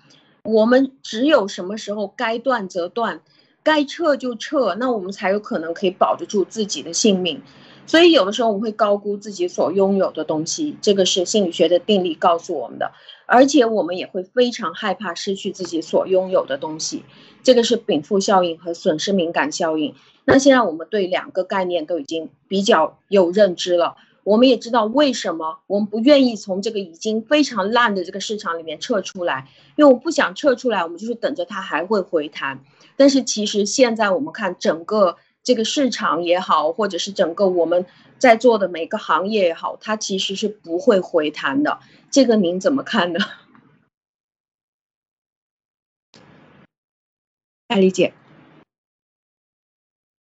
[0.44, 3.22] 我们只有什么时候该断则断，
[3.64, 7.42] 该撤就撤，那我们才有可能可以保得住自己的性命。
[7.88, 12.92] 所以有的时候我们会高估自己所拥有的东西，这个是心理学的定律告诉我们的。
[13.28, 17.04] 而且我们也会非常害怕失去自己所拥有的东西，
[17.42, 19.96] 这个是禀赋效应和损失敏感效应。
[20.26, 32.60] 那现在我们对两个概念都已经比较有认知了，我们也知道为什么我们不愿意从这个已经非常烂的这个市场里面撤出来，因为我不想撤出来，我们就是等着它还会回弹。
[32.98, 35.16] 但是其实现在我们看整个。
[35.46, 37.86] 这个市场也好，或者是整个我们
[38.18, 41.78] 在做的每个行业也好，它其实是不会回弹的。
[42.10, 43.20] 这个您怎么看呢？
[47.68, 48.12] 爱丽姐。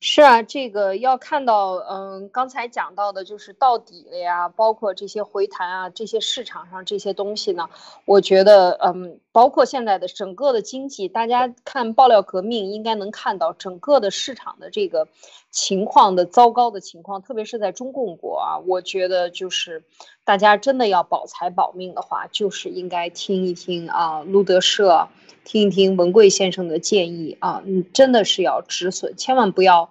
[0.04, 7.70] 是啊，这个要看到，嗯，刚才讲到的就是到底了呀，包括这些回弹啊，这些市场上这些东西呢，
[8.06, 15.08] 我觉得，嗯，包括现在的整个的经济，大家看爆料革命应该能看到整个的市场的这个
[15.52, 19.84] 情况的糟糕的情况，特别是在中共国啊，我觉得就是
[20.24, 25.10] 大家真的要保财保命的话，就是应该听一听啊，路德社。
[25.44, 29.90] 听一听文贵先生的建议啊，你真的是要止损，千万不要，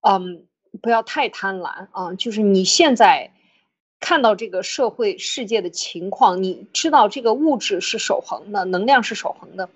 [0.00, 0.44] 嗯，
[0.82, 2.14] 不要太贪婪啊。
[2.14, 3.30] 就是你现在
[4.00, 9.68] 看到这个社会世界的情况，你知道这个物质是守恒的，能量是守恒的，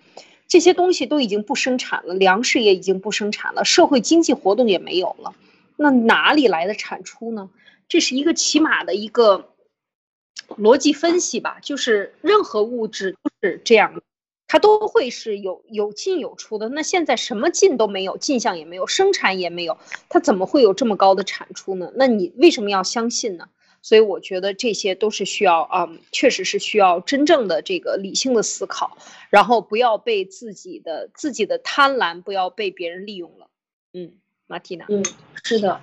[0.52, 5.34] 这些东西都已经不生产了，粮食也已经不生产了，社会经济活动也没有了，
[5.76, 7.48] 那哪里来的产出呢？
[7.88, 9.48] 这是一个起码的一个
[10.48, 14.02] 逻辑分析吧，就是任何物质都是这样的。
[14.46, 19.78] 它都会是有有进有出的，那现在什么进都没有，进项也没有，生产也没有，
[20.10, 21.90] 它怎么会有这么高的产出呢？
[21.94, 23.48] 那你为什么要相信呢？
[23.82, 28.96] 所以我觉得这些都是需要啊，确实是需要真正的这个理性的思考，
[29.28, 33.48] 然后不要被自己的自己的贪婪不要被别人利用了。
[33.92, 34.12] 嗯，
[34.46, 35.04] 马蒂娜，嗯，
[35.42, 35.80] 是的，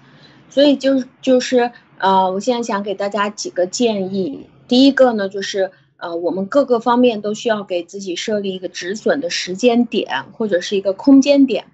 [0.50, 5.72] 所以就就是呃，我现在想给大家几个建议，第一个呢就是。
[6.02, 11.66] 呃，我们各个方面都需要给自己设立一个止损的时间点或者是一个空间点，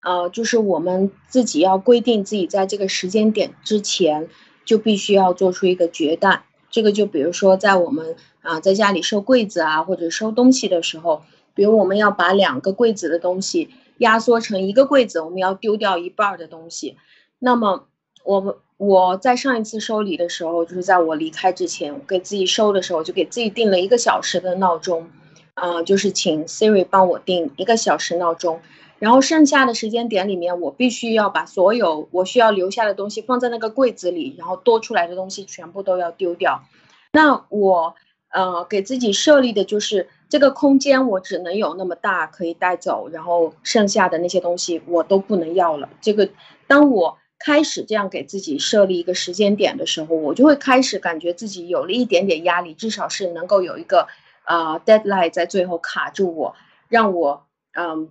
[0.00, 4.30] 呃，就是我们自己要规定自己在这个时间点之前
[4.66, 6.42] 就必须要做出一个决断。
[6.70, 11.22] 这个就比如说在我们啊在家里收柜子啊或者收东西的时候，
[11.54, 16.98] 比如我们要把两个柜子的东西压缩成一个柜子，我们要丢掉一半的东西，
[17.38, 17.86] 那么
[18.22, 18.54] 我们。
[18.78, 25.08] 我在上一次收礼的时候，就是在我离开之前，给自己收的时候，就给自己定了一个小时的闹钟，
[25.54, 28.60] 啊，就是请 Siri 帮我定一个小时闹钟，
[28.98, 36.62] 然后剩下的时间点里面，我必须要把所有我需要留下的东西放在那个柜子里，然后多出来的东西全部都要丢掉。
[37.12, 37.94] 那我
[38.30, 45.88] 呃给自己设立的就是这个空间，我只能有那么大可以带走，然后剩下的那些东西我都不能要了。
[46.00, 46.28] 这个
[46.66, 47.18] 当我。
[47.38, 54.08] 开始这样给自己设立一个时间点的时候，我就会开始感觉自己有了一点点压力，至少是能够有一个
[54.44, 56.56] 啊 deadline 在最后卡住我，
[56.88, 58.08] 让我嗯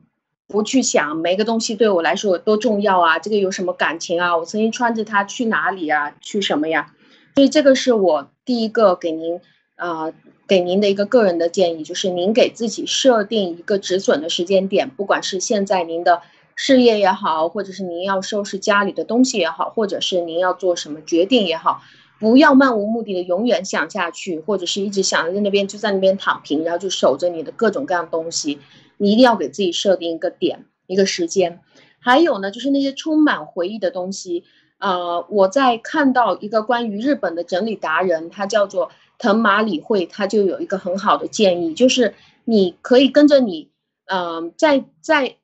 [0.47, 6.93] 不去想每个东西对我来说有多重要啊，这个有什么感情啊，我曾经穿着它去哪里啊，去什么呀？
[7.35, 9.39] 所以这个是我第一个给您
[9.75, 10.13] 啊
[10.47, 16.21] 给您的一个个人的建议，就是您给自己设定一个止损的时间点，不管是现在您的。
[16.57, 21.81] 事业也好，或者是您要收拾家里的东西也好，或者是您要做什么决定也好，
[22.17, 28.59] 不要漫无目的的永远想下去，或者是一直想着在那边就在那边躺平，然后就守着你的各种各样东西。
[28.97, 31.59] 你一定要给自己设定一个点，一个时间。
[31.99, 34.43] 还有呢，就是那些充满回忆的东西。
[34.77, 43.69] 呃，我在看到一个关于日本的整理达人，他叫做藤马里会，他就有一个很好的建议，就是你可以跟着你，
[44.05, 45.37] 嗯，在在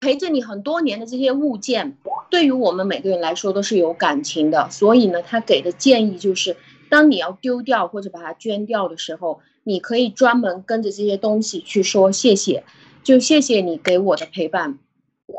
[0.00, 1.96] 陪着你很多年的这些物件，
[2.30, 4.68] 对于我们每个人来说都是有感情的。
[4.70, 6.56] 所以呢，他给的建议就是，
[6.90, 12.64] 当你要丢掉或者把它捐掉的时候，你可以专门跟着这些东西去说谢谢，
[13.04, 14.78] 就谢谢你给我的陪伴，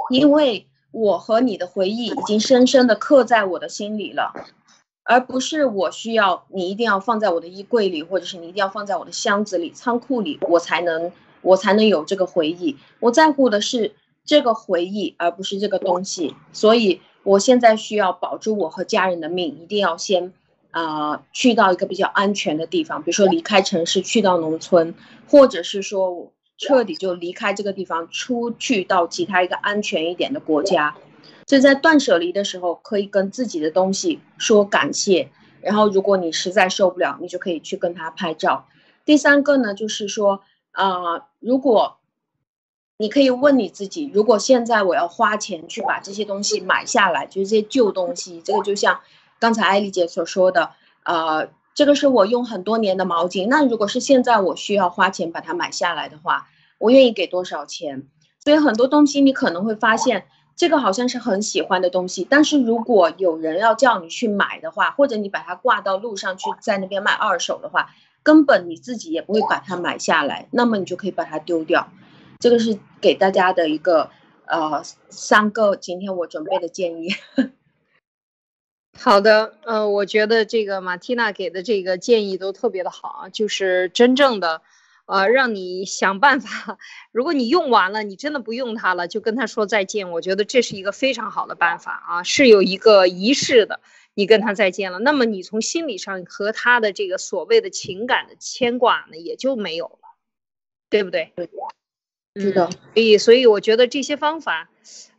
[0.09, 0.67] 因为。
[0.97, 4.31] 我和你的回忆已经深深的刻在我的心里了，
[5.03, 11.11] 而不是我需要你一定要放在我的衣柜里，或者是你一定要放在我的箱子里、仓库里，我才能
[11.41, 12.77] 我才能有这个回忆。
[13.01, 13.93] 我在乎的是
[14.23, 16.33] 这个回忆，而不是这个东西。
[16.53, 20.31] 所以，我现在需要保住我和家人的命，一定要先
[20.71, 24.95] 啊去到一个比较安全的地方，比如说离开城市，去到农村，
[25.27, 26.31] 或者是说。
[26.57, 30.95] 彻底就离开这个地方，出去到其他一个安全一点的国家。
[31.47, 35.29] 所以在断舍离的时候，可以跟自己的东西说感谢。
[35.61, 38.67] 然后，如果你实在受不了，你就可以去跟他拍照。
[39.03, 40.41] 第三个呢，就是说，
[40.71, 41.97] 啊，如果
[42.97, 49.01] 你可以问你自己，如果现在我要花钱去把这些东西买下来，就是这些旧东西，这个就像
[49.39, 50.71] 刚才艾丽姐所说的，
[51.03, 51.47] 啊。
[51.75, 56.47] 这个是我用很多年的毛巾，那如果是现在我需要花钱把它买下来的话，
[56.79, 58.07] 我愿意给多少钱？
[58.39, 67.89] 所以很多东西你可能会发现，这个好像是很喜欢的东西，但是如果有人要叫你去买的话，或者你把它挂到路上去，在那边卖二手的话，
[68.23, 71.89] 根本你自己也不会把它买下来，那么你就可以把它丢掉。
[72.39, 74.09] 这个是给大家的一个
[74.45, 77.09] 呃三个今天我准备的建议。
[78.97, 84.61] 好的，呃，我觉得这个马蒂娜给的这个建议都特别的好啊，就是真正的，
[85.05, 86.79] 呃，让你想办法。
[87.11, 90.11] 如果你用完了，你真的不用它了，就跟他说再见。
[90.11, 93.79] 我觉得这是一个非常好的办法啊，是有一个仪式的。
[94.15, 99.99] 你跟他再见了，那么你从心理上和他的这个所谓的情感的牵挂呢，也就没有了，
[100.89, 101.33] 对不对？
[101.35, 101.49] 对，
[102.41, 102.71] 是的。
[102.71, 104.69] 所以，所以我觉得这些方法，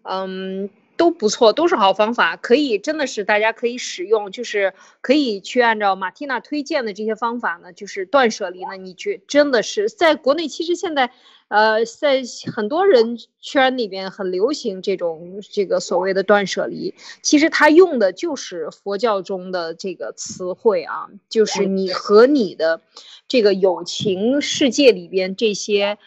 [0.02, 0.70] 嗯。
[0.96, 8.76] 都不错，都是好方法，可以真的是大家可以使用，就是可以去按照马蒂娜推荐的这些方法呢，就是断舍离呢。
[8.76, 11.10] 你觉真的是在国内，其实现在，
[11.48, 12.22] 呃，在
[12.52, 22.80] 很多人圈里边很流行这种这个所谓的断舍离，其实他用的就是佛教中的这个词汇啊，就是你和你的
[23.28, 25.98] 这个友情世界里边这些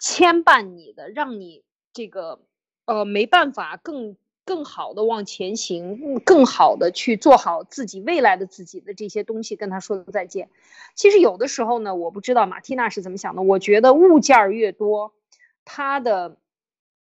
[0.00, 1.62] 牵绊你的，让你
[1.92, 2.40] 这个
[2.86, 4.16] 呃没办法更。
[4.44, 10.48] 更好的往前行，更好的去做好自己未来的自己的这些东西，跟他说再见。
[10.94, 13.42] 其实有的时候呢，我不知道马蒂娜是怎么想的。
[13.42, 15.12] 我觉得物件越多，
[15.64, 16.36] 它的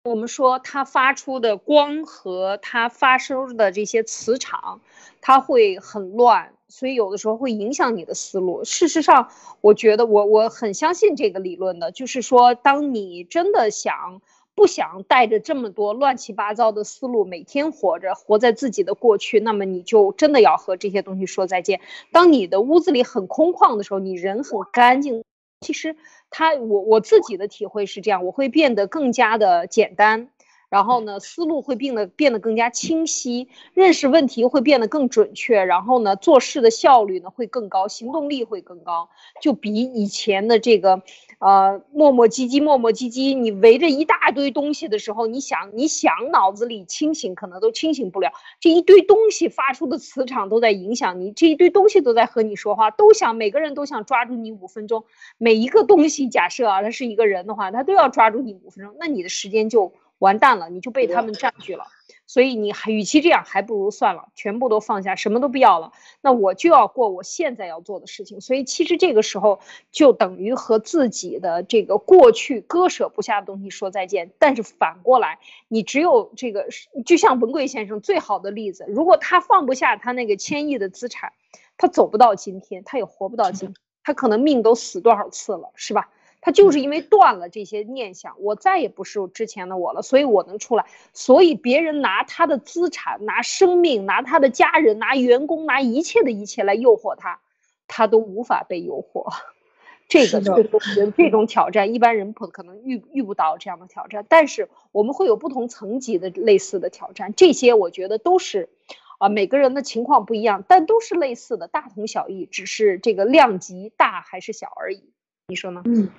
[0.03, 4.81] 我们说它发出的光和它发生的这些磁场，
[5.19, 8.63] 它会很乱，所以有的时候会影响你的思路。
[8.63, 14.21] 事实上，我觉得我我很相信这个理论的，就是说，当你真的想。
[14.55, 21.81] 不想带着这么多乱七八糟的思路每天活着，活在自己的过去，那么你就真的要和这些东西说再见。
[22.11, 25.23] 当你的屋子里很空旷的时候，你人很干净，
[25.59, 25.97] 其实
[26.29, 30.29] 他我我自己的体会是这样，我会变得更加的简单。
[30.75, 39.07] 然后呢，思路会变得变得更加清晰，认识问题会变得更准确，然后呢，做事的效率呢会更高，行动力会更高，
[39.41, 41.01] 就比以前的这个，
[41.39, 55.05] 呃，磨磨唧唧，磨磨唧唧，你围着一大堆东西的时候，你想，你想脑子里清醒，可能都清醒不了，这一堆东西发出的磁场都在影响你，这一堆东西都在和你说话，都想每个人都想抓住你五分钟，
[55.37, 59.93] 每一个东西，假设啊，他是一个人的话，他都要抓住你五分钟，那你的时间就。
[60.19, 61.85] 完蛋了，你就被他们占据了，
[62.25, 65.91] 所以你还与其这样，还不如算了，全部都放下，什么都不要了。
[66.21, 68.39] 那我就要过我现在要做的事情。
[68.41, 69.59] 所以其实这个时候
[69.91, 74.31] 就等于和自己的这个过去割舍不下的东西说再见。
[74.39, 76.67] 但是反过来，你只有这个，
[77.05, 81.33] 就像文贵先生最好的例子，如果他放不下他那个千亿的资产，
[81.77, 86.09] 他走不到今天，他也活不到今，他可能命都死多少次了，是吧？
[86.45, 90.85] 他就是因为断了这些念想，我再也不是之前的我了，所以我能出来。
[91.11, 97.39] 所以别人拿他的资产、拿生命、拿他的家人、拿员工、拿一切的一切来诱惑他，
[97.87, 99.33] 他都无法被诱惑。
[100.07, 104.23] 这个就是这种挑战，一般人不可能遇遇不到这样的挑战。
[104.29, 108.69] 但是我们会有不同层级的类似的挑战，这些我觉得都是，
[109.17, 115.09] 啊，每个人的情况不一样，但都是类似的，大同小异，只是这个量级大还是小而已。
[115.47, 115.81] 你说呢？
[115.85, 116.09] 嗯，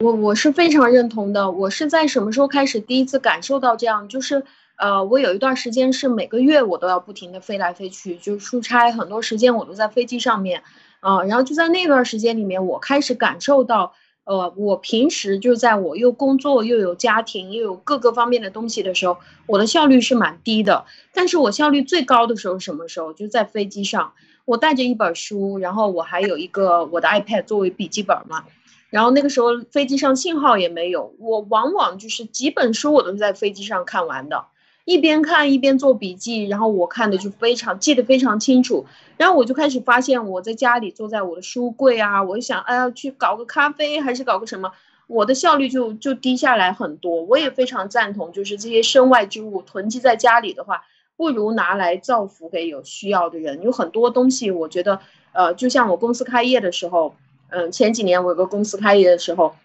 [0.00, 1.50] 我我是非常认同的。
[1.50, 4.06] 我是在什么时候开始第一次感受到这样？
[4.06, 4.44] 就是
[4.76, 10.62] 呃，我有一段时间是每个月我都要不停的飞来飞去，就出差，很多时间我都在飞机上面
[11.00, 11.22] 啊。
[11.22, 13.94] 然后就在那段时间里面，我开始感受到。
[14.24, 20.84] 呃，我平时就在我又工作又有家庭又有各个方面的东西的时候，我的效率是蛮低的。
[21.14, 23.12] 但是我效率最高的时候什么时候？
[23.12, 24.14] 就在飞机上，
[24.44, 28.42] 我带着一本书，然后我还有一个我的 iPad 作为笔记本嘛。
[28.90, 34.46] 然后那个时候飞机上信号也没有，我往往就是几本书我都是在飞机上看完的。
[34.84, 44.70] 一边看一边做笔记，然后我看的就非常记得非常清楚，然后我就开始发现我在家里坐在我的书柜啊，我想，哎呀，去搞个咖啡还是搞个什么，
[45.08, 47.22] 我的效率就就低下来很多。
[47.22, 50.84] 我也非常赞同，就是这些身外之物囤积在家里的话，
[51.16, 53.62] 不如拿来造福给有需要的人。
[53.62, 55.00] 有很多东西，我觉得，
[55.32, 57.16] 呃，就像我公司开业的时候，
[57.50, 59.56] 嗯，前几年我有个公司开业的时候，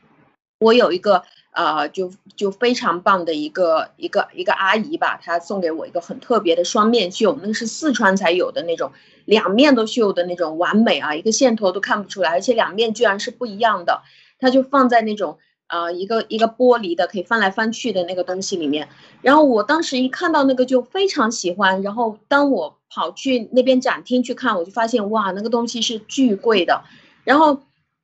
[0.59, 1.23] 我有一个。
[1.53, 8.93] 呃，就就非常棒的一个一个一个阿姨吧，她送给我一个很特别的双面绣，那个是四川才有的那种，
[9.25, 14.01] 两面都绣的那种完美啊，一个线头都看不出来，而且两面居然是不一样的，
[14.39, 18.87] 它就放在那种呃一个一个玻璃的可以翻来翻去的那个东西里面，
[19.21, 26.85] 然后我当时一看到那个就非常喜欢，然后当我跑去那边展厅去看，我就发现哇，那个东西是巨贵的，
[27.25, 27.61] 然后。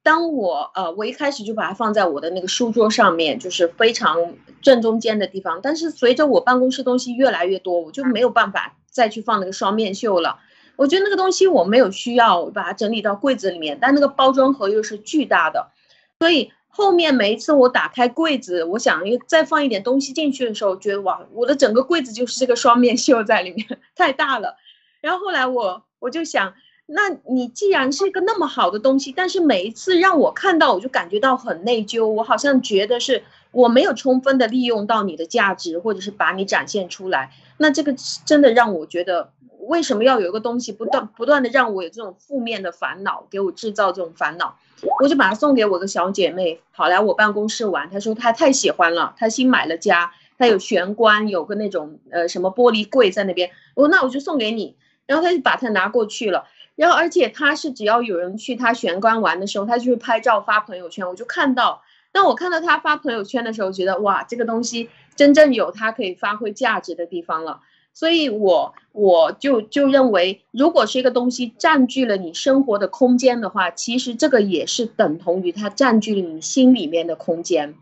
[0.08, 5.60] 当我呃，我一开始就把它放在我的那个书桌上面，就是非常正中间的地方。
[5.62, 10.40] 但是随着我办公室东西越来越多，我就没有办法再去放那个双面绣了。
[10.78, 15.72] 我觉得那个东西我没有需要把它整理到柜子里面，但那个包装盒又是巨大的，
[16.20, 24.56] 所以后面每一次我打开柜子，我想再放一点东西进去的时候，觉得哇，我的整个柜子就是这个双面绣在里面， 太大了。
[25.02, 26.54] 然后后来我我就想。
[26.90, 32.08] 那你既然是一个那么好的东西，但是每一次让我看到，我就感觉到很内疚。
[32.08, 37.32] 我好像觉得是我没有充分的利用到你的价值，或者是把你展现出来。
[37.58, 37.94] 那这个
[38.26, 44.58] 真的让我觉得，为什么要有一个东西不断不断的让我有这种负面的烦恼，给我制造这种烦恼？
[45.02, 47.90] 我就把它送给我的小姐妹，跑来我办公室玩。
[47.90, 53.52] 她说她太喜欢了，她新买了家，她有玄关，有个那种呃什么玻璃柜在那边。
[53.76, 56.46] 我说那我就送给你，然后她就把它拿过去了。
[56.78, 61.08] 然后，而且他是只要有人去他玄关玩的时候，他就会拍照发朋友圈。
[61.08, 67.62] 我就看到，当我看到他发朋友圈的时候，觉得哇，这个东西真正有它可以发挥价值的地方了。
[67.96, 77.74] 所以，我我就就认为，如果是一个东西占据了你生活的空间的话，其实这个也是等同于它占据了你心里面的空间。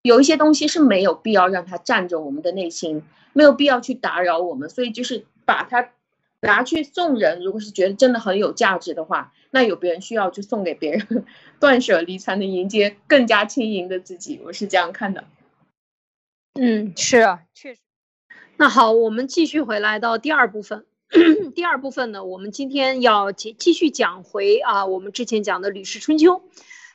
[0.00, 3.02] 有一些东西是没有必要让它占着我们的内心，
[3.34, 5.90] 没有必要去打扰我们，所以就是把它。
[6.40, 11.24] 拿去送人，如果是觉得真的很有价值的话，那有别人需要就送给别人，
[11.58, 14.40] 断舍离才能迎接更加轻盈的自己。
[14.44, 15.24] 我是这样看的。
[16.54, 17.80] 嗯，是啊，确实。
[18.56, 20.84] 那好，我们继续回来到第二部分。
[21.54, 26.34] 第二部分呢，我们今天要继继续讲回啊，我们之前讲的《吕氏春秋》。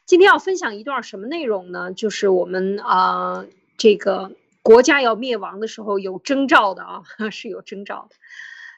[0.06, 1.92] 今天要分享一段什么内容呢？
[1.94, 3.46] 就是我们啊，
[3.78, 8.16] 这个国家要灭亡的时候有征兆的啊， 是有征兆的。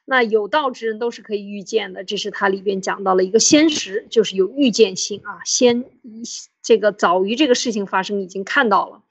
[0.06, 5.84] 那有道之人都是可以预见的，这是它里边讲到了一个先实，就是有预见性啊，先
[6.62, 9.02] 这个早于这个事情发生已经看到了。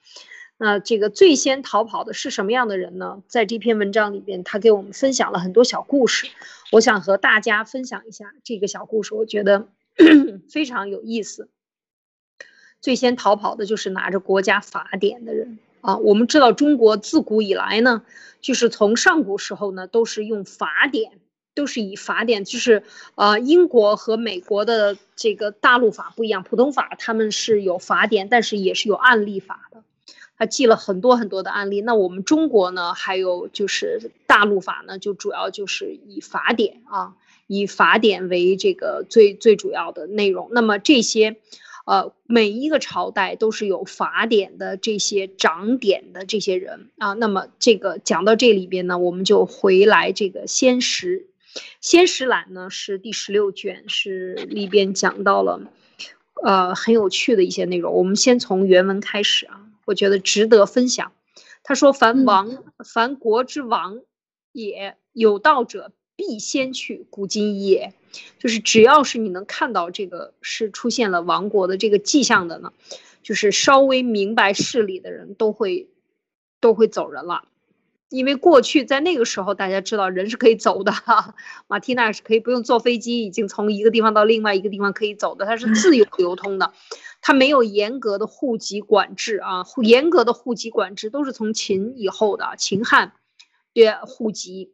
[0.57, 3.25] 那这个最先逃跑的是什么样的人呢？
[3.27, 6.29] 在这篇文章里边，他给我们分享了很多小故事，
[6.71, 9.67] 我想和大家分享一下这个小故事，我觉得
[10.49, 11.49] 非常有意思。
[12.81, 15.59] 最先逃跑的就是拿着国家法典的人。
[15.85, 18.05] 啊，我们知道中国自古以来呢，
[18.41, 21.21] 就是从上古时候呢，都是用法典，
[21.55, 22.85] 都是以法典，就是
[23.17, 29.83] 呃，英国和美国的这个大陆法不一样，普通法他们是有法典，但是也是有案例法的，
[30.39, 31.83] 他记了很多很多的案例。
[31.83, 37.13] 那我们中国呢，还有就是大陆法呢，就主要就是以法典啊，
[37.47, 40.49] 以法典为这个最最主要的内容。
[40.51, 41.37] 那么这些。
[41.85, 47.13] 呃，每一个朝代都是有法典的这些掌典的这些人啊。
[47.13, 51.29] 那么这个讲到这里边呢，我们就回来这个《先识》，
[51.81, 55.61] 《先识览》呢是第十六卷，是里边讲到了
[56.43, 57.93] 呃很有趣的一些内容。
[57.93, 61.13] 我们先从原文开始啊，我觉得值得分享。
[61.63, 64.01] 他说：“凡王，凡国之王
[64.53, 65.93] 也，有道者。”
[66.27, 67.93] 必先去古今也，
[68.39, 72.73] 就是只要是你能看到这个是出现了亡国的这个迹象的呢，
[73.23, 75.91] 就是稍微明白事理的人都会
[76.61, 77.45] 都会走人了。
[78.09, 81.35] 因为过去在那个时候，大家知道人是可以走的，哈
[81.67, 86.73] 马蒂娜是可以不用坐飞机，已经从一个地方到另外一个地方可以走的，它是自由流通的，
[87.21, 93.15] 它没有严格的户籍管制啊，严格的户籍管制都是从秦以后的，秦汉
[93.73, 94.74] 对户籍，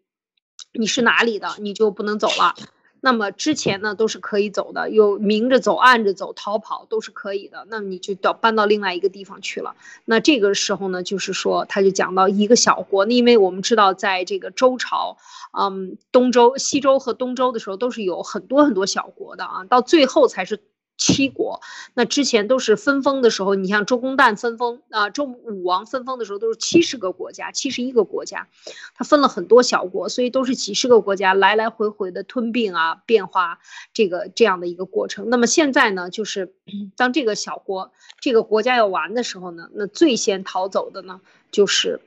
[0.72, 2.54] 你是哪里的你就不能走了。
[3.02, 7.66] 那么之前呢都是可以走的，有明着走、暗着走、逃跑都是可以的。
[7.70, 9.74] 那么你就到搬到另外一个地方去了。
[10.04, 15.16] 那这个时候呢，就是说他就讲到一个小国，因为我们知道在这个周朝，
[15.58, 20.60] 嗯，东周、西周和东周的时候都是有很多很多小国的啊，到最后才是。
[21.00, 21.62] 七国，
[21.94, 28.48] 那之前都是分封的时候，你像周公旦分封啊，周武王分封的时候都是七十个国家，七十一个国家，
[28.94, 33.60] 他分了很多小国，所以都是几十个国家来来回回的吞并啊，变化
[33.94, 35.30] 这个这样的一个过程。
[35.30, 36.52] 那么现在呢，就是
[36.98, 41.98] 当这个小国这个国家要完的时候呢，那最先逃走的呢，就是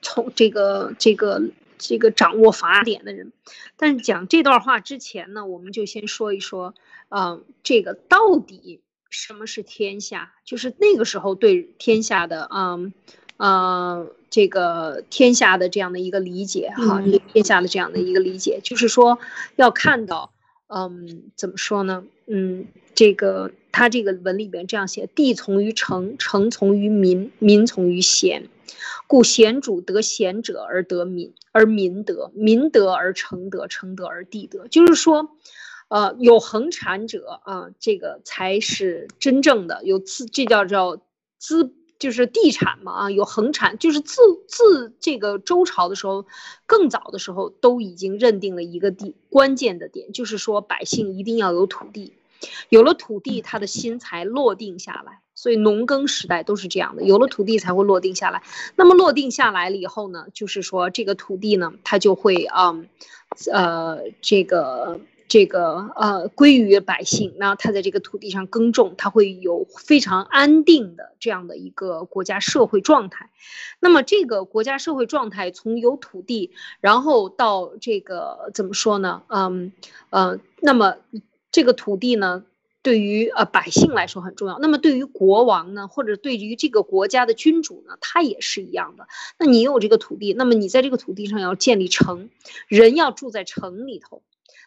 [0.00, 1.42] 从这个这个
[1.80, 3.32] 这个掌握法典的人。
[3.76, 6.74] 但是讲这段话之前呢，我们就先说一说。
[7.12, 10.32] 嗯，这个到底什么是天下？
[10.44, 12.92] 就是那个时候对天下的，嗯，
[13.36, 19.18] 呃，这个天下的这样的一个理解哈，对天下的这样的一个理解，就是说
[19.56, 20.32] 要看到，
[20.68, 22.04] 嗯，怎么说呢？
[22.28, 28.48] 嗯，这个他这个文里边这样写：地从于城，城从于民，民从于贤，
[29.06, 34.68] 故贤主得贤者而得民，而民得民得而成德，成德而地德。
[34.68, 35.30] 就是说。
[35.92, 41.02] 呃，有恒产者啊，这个才是真正的有资，这叫叫
[41.36, 44.16] 资，就是地产嘛啊，有恒产，就是自
[44.46, 46.26] 自这个周朝的时候，
[46.64, 52.12] 更早的时候都已经认定了一个地关键的点，就是说百姓一定要有土地，
[52.68, 55.20] 有了土地，他的心才落定下来。
[55.34, 58.42] 所以农耕时代都是这样的，有了土地才会落定下来。
[58.76, 62.76] 那么落定下来了以后呢，就是说这个土地呢，它就会啊，
[63.52, 65.00] 呃，这个。
[65.32, 73.30] 这个呃归于百姓，那他在这个土地上耕种，他会有非常安定的这样的一个国家社会状态。
[73.78, 79.22] 那么这个国家社会状态从有土地，然后到这个怎么说呢？
[79.28, 79.70] 嗯
[80.10, 80.96] 呃，那么
[81.50, 82.44] 这个土地呢，
[82.82, 84.58] 对于呃百姓来说很重要。
[84.58, 89.06] 那么对于国王呢，或者对于这个国家的君主呢，他也是一样的。
[89.38, 92.30] 那你有这个土地，那么你在这个土地上要建立城，
[92.68, 94.22] 人要住在城里头。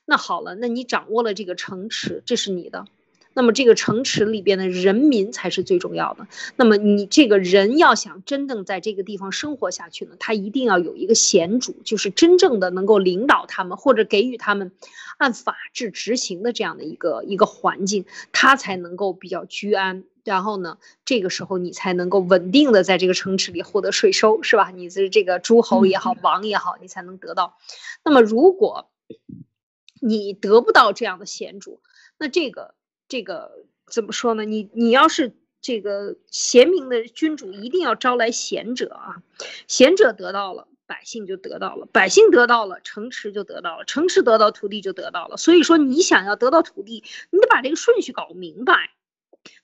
[0.06, 2.86] 那好了，那你掌握了这个城池，这是你的。
[3.36, 6.28] 那么这个城池里边的人民才是最重要的。
[6.56, 14.72] 那么你这个人要想真正在这个地方生活下去呢，他一定要有一个贤主，就是真正的能够领导他们或者给予他们
[15.18, 20.04] 按法治执行的这样的一个一个环境，他才能够比较居安。
[20.24, 24.72] 然后呢，这个时候你才能够稳定的在这个城池里获得税收，是吧？
[24.72, 27.58] 你是这个诸侯也好，王也好，你才能得到。
[28.06, 28.90] 那么如果
[30.00, 31.82] 你得不到这样的贤主，
[32.18, 32.74] 那这个
[33.10, 34.46] 这个怎么说呢？
[34.46, 39.24] 你你要是这个贤明的君主，一定要招来贤者啊，
[39.68, 45.38] 贤者得到了，百姓就得到了，百姓得到了，城池就得到了，城池得到土地就得到了。
[45.38, 48.92] 所以说，你想要得到土地，你得把这个顺序搞明白。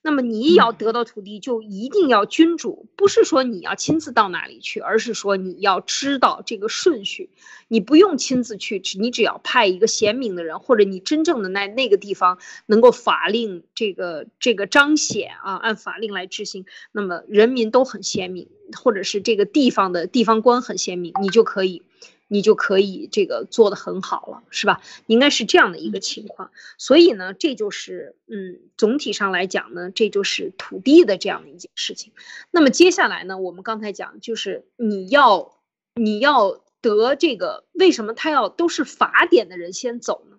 [0.02, 7.30] 那么你要得到土地，就一定要君主，不是说你要亲自到哪里去，而是说你要知道这个顺序。
[7.70, 21.84] 你不用亲自去，你只要派一个贤明的人，或者你真正的那那个地方能够法令这个这个彰显啊，按法令来执行，那么人民都很贤明，或者是这个地方的地方官很鲜明，你就可以。
[22.32, 24.84] 你就可以这个做得很好了，是吧？
[25.08, 26.52] 应该是这样的一个情况。
[26.78, 32.14] 所以呢，这就是嗯，总体上来讲呢，这就是土地的这样的一件事情。
[32.52, 35.58] 那么接下来呢，我们刚才讲就是你要
[35.96, 40.38] 你要得这个，为什么他要都是法典的人先走呢？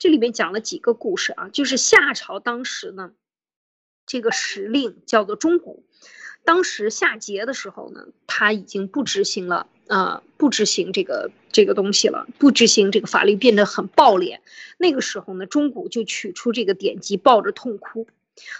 [0.00, 3.12] 这里面讲了几个故事啊，就是夏朝当时呢，
[4.06, 5.84] 这个时令叫做钟古，
[6.48, 9.66] 当时夏桀的时候呢，他已经不执行了。
[9.88, 14.42] 啊，不执行这个这个东西了，不执行这个法律变得很暴烈。
[14.76, 18.06] 那个时候呢，钟古就取出这个典籍，抱着痛哭。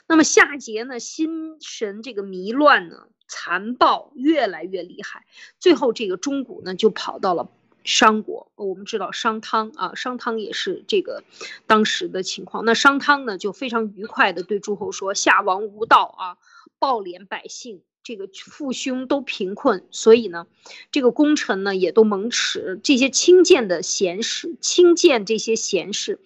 [0.07, 5.27] 那么夏桀呢，心神这个迷乱呢，残暴越来越厉害。
[5.61, 7.51] 最后这个钟古呢，就跑到了
[7.85, 8.51] 商国。
[8.55, 11.25] 我们知道商汤啊，商汤也是这个
[11.67, 12.65] 当时的情况。
[12.65, 16.39] 那商汤呢，就非常愉快的对诸侯说：“夏王无道啊，
[16.79, 20.47] 暴敛百姓。”这个父兄都贫困，所以呢，
[20.91, 22.81] 这个功臣呢也都蒙耻。
[22.83, 26.19] 这些轻贱的贤士，轻贱这些贤士，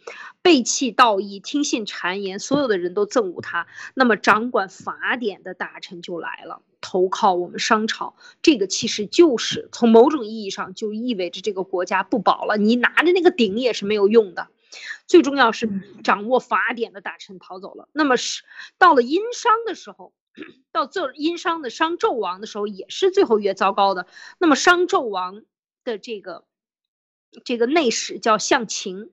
[0.42, 3.66] 背弃道义，听信谗言，所有的人都憎恶他。
[3.94, 8.14] 那么掌管法典的大臣就来了，投靠我们商朝。
[8.42, 12.56] 这个其实就是从某种意义上就意味着这个国家不保了。
[12.58, 14.46] 你拿着那个鼎也是没有用的。
[15.08, 15.68] 最重要是
[16.04, 17.88] 掌握法典的大臣逃走了。
[17.92, 18.44] 那么是
[18.78, 20.12] 到了殷商的时候。
[20.72, 24.06] 到这殷商的商纣王的时候，也是最后越糟糕的。
[24.38, 25.42] 那么商纣王
[25.84, 26.44] 的这个
[27.44, 29.10] 这个内史叫向秦，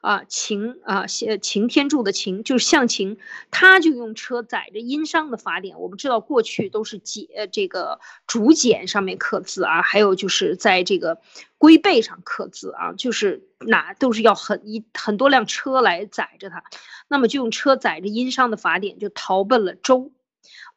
[0.00, 3.18] 啊秦啊秦天柱的秦就是向秦，
[3.50, 5.80] 他就用车载着殷商的法典。
[5.80, 11.20] 我们知道过去都是简这个竹简上面刻字啊，还有就是在这个
[11.58, 16.62] 龟背上刻字啊，就是哪都是要很一很多辆车来载着他。
[17.08, 20.12] 那么就用车载着殷商的法典，就逃奔了周。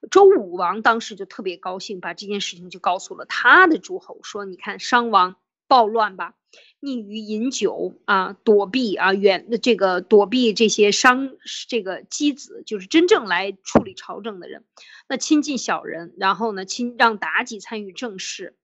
[0.10, 5.36] 周武王当时就特别高兴，把这件事情就告诉了他的诸侯，说：“你看商王
[5.68, 6.34] 暴乱吧，
[6.82, 11.32] 溺于饮酒啊，躲避啊，远这个躲避这些商
[11.68, 14.64] 这个箕子，就是真正来处理朝政的人，
[15.08, 18.56] 那亲近小人，然后呢，亲让妲己参与政事。”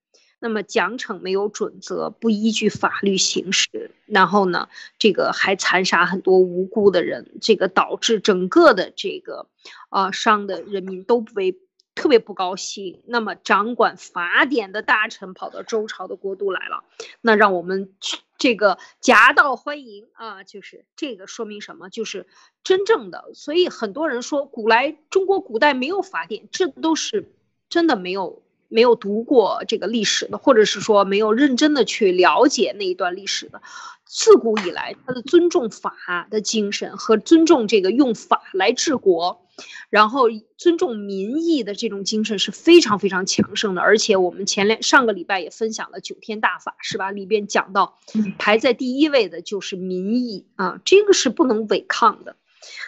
[0.43, 9.47] 那么奖惩没有准则，不依据法律行事，然后呢，这个还残杀很多无辜的人，这个导致整个的这个，
[9.89, 11.59] 啊，商的人民都为
[11.93, 13.03] 特别不高兴。
[13.05, 16.83] 那么掌管法典的大臣跑到周朝的国都来了，
[17.21, 17.93] 那让我们
[18.39, 21.89] 这个夹道欢迎啊，就是这个说明什么？
[21.89, 22.25] 就是
[22.63, 23.29] 真正的。
[23.35, 27.31] 所以很多人说，古来中国古代没有法典，这都是
[27.69, 28.41] 真的没有。
[28.71, 33.61] 没有读过这个历史的，或者是说没有认真的去了解那一段历史的，
[34.05, 39.45] 自古以来，他的尊重法的精神和尊重这个用法来治国，
[39.89, 43.81] 然后尊重民意的这种精神是非常非常强盛的。
[43.81, 47.11] 而且我们前两上个礼拜也分享了九天大法，是吧？
[47.11, 47.99] 里边讲到，
[48.39, 52.37] 排在第一位的就是民意啊，这个是不能违抗的。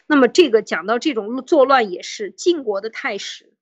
[0.07, 3.53] 那么这个讲到这种作乱，也是晋国的太史。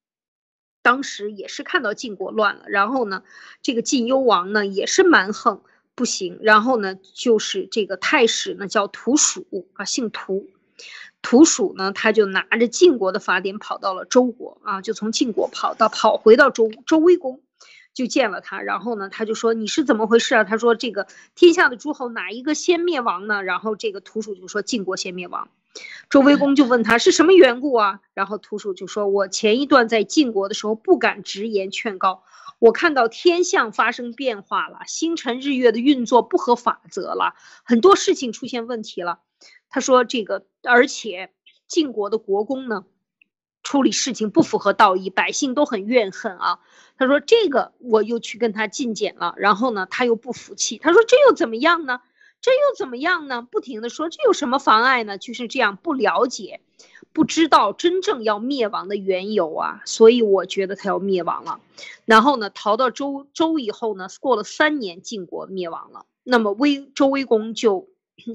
[0.81, 3.23] 当时也是看到晋国乱了，然后呢，
[3.61, 5.61] 这个晋幽王呢也是蛮横
[5.93, 10.49] 不行，然后呢就是这个太史呢叫屠蜀啊，姓屠，
[11.21, 17.41] 屠蜀呢他就拿着晋国的法典跑到了周国啊，就从晋国跑到跑回到周周威公，
[17.93, 20.43] 就见了他，然后呢他就说你是怎么回事啊？
[20.43, 21.05] 他说这个
[21.35, 23.43] 天下的诸侯哪一个先灭亡呢？
[23.43, 25.49] 然后这个屠蜀就说晋国先灭亡。
[26.09, 28.01] 周威公就问他是什么缘故啊？
[28.13, 32.23] 然后屠蜀就说：“我前一段在晋国的时候不敢直言劝告，
[32.59, 39.19] 我看到天象发生变化了，星辰日月的运作不合法则了，很多事情出现问题了。”
[39.69, 41.31] 他说：“这个，而且
[41.67, 42.83] 晋国的国公呢，
[43.63, 46.59] 处理事情不符合道义，百姓都很怨恨啊。”
[46.99, 50.77] 他说：“这个我又去跟他进谏了，然后呢，他又不服气。
[50.77, 52.01] 他说：‘这又怎么样呢？’”
[52.41, 53.47] 这又怎么样呢？
[53.49, 55.17] 不停的说，这有什么妨碍呢？
[55.19, 56.59] 就是这样，不了解，
[57.13, 61.61] 不知道真正要灭亡的缘由啊，所以我觉得他要灭亡了。
[62.05, 66.07] 然后呢，逃到周周以后呢，过了三年，晋国灭亡了。
[66.23, 67.89] 那么威周威公就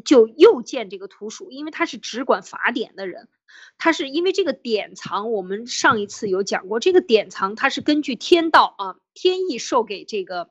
[0.05, 3.29] 就又见这个图蜀，因为他是只管法典的人，
[3.77, 10.51] 他是因为这个典藏，我们上一次有讲过，这个典藏它是根据天道啊，天意授给这个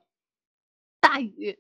[1.00, 1.58] 大禹。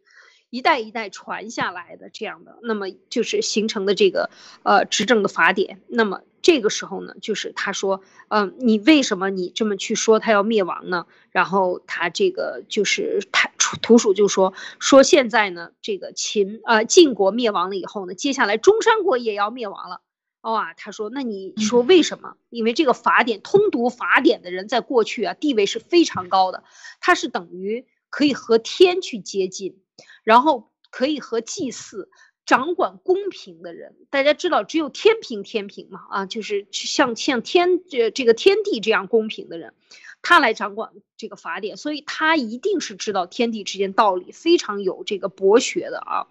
[0.56, 4.30] 一代一代传下来的这样的，那么就是形成的这个
[4.64, 5.82] 呃执政的法典。
[5.89, 11.08] 那么这个时候呢，就是他说，嗯，你为什么你这么去说他要灭亡呢？
[11.32, 13.51] 然后他这个就是他
[13.82, 19.99] 土鼠就说说现在呢，这个秦呃晋国灭亡了以后呢，接下来中山国也要灭亡了。
[20.39, 22.38] 哇，他说那你说为什么？
[22.49, 26.64] 因为这个法典通读法典的人在过去啊地位是非常高的，
[27.01, 29.82] 他是等于可以和天去接近。
[30.26, 32.09] 然后可以和祭祀
[32.45, 39.73] 掌管公平的人，大家知道只有天平天平嘛啊，就是像像天这这个天地这样公平的人，
[40.21, 46.28] 他来掌管这个法典，所以他一定是知道天地之间道理，非常有这个博学的啊。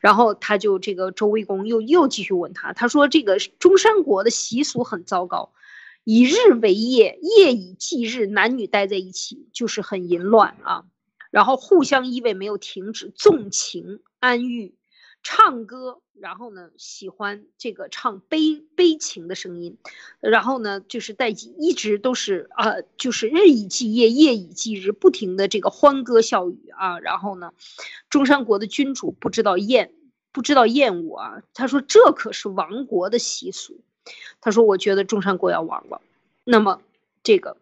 [0.00, 5.52] 然后他就这个周威公又又继续问他，他说这个中山国的习俗很糟糕，
[6.04, 10.84] 以日为夜，夜以继日，男女待在一起，就是很淫乱啊。
[11.30, 14.74] 然后互相依偎没有停止，纵情安逸，
[15.22, 19.78] 唱歌，然后呢喜欢这个唱悲悲情的声音，
[20.20, 27.52] 然后呢就是在一直都是啊，就是日以继夜，夜以继日，不停的这个欢歌笑语啊，然后呢，
[28.08, 29.92] 中山国的君主不知道厌
[30.32, 33.80] 不知道厌恶啊，他说这可是亡国的习俗，
[34.40, 36.00] 他说我觉得中山国要亡了，
[36.44, 36.82] 那么
[37.22, 37.56] 这个。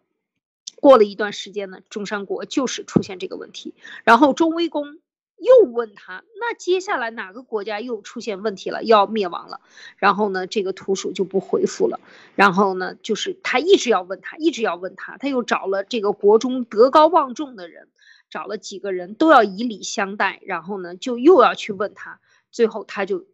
[0.80, 3.74] 过了一段时间呢，中山国就是出现这个问题，
[4.04, 4.98] 然后中威公
[5.36, 9.60] 又问他，那接下来哪个国家又出现问题了，要灭亡了？
[9.96, 12.00] 然后呢，这个土鼠就不回复了。
[12.34, 17.88] 然后呢，就是他一直要问他，一直要问他，他又找了这个国中德高望重的人，
[18.30, 22.20] 找了几个人都要以礼相待，然后呢，就又要去问他，
[22.50, 23.24] 最后他就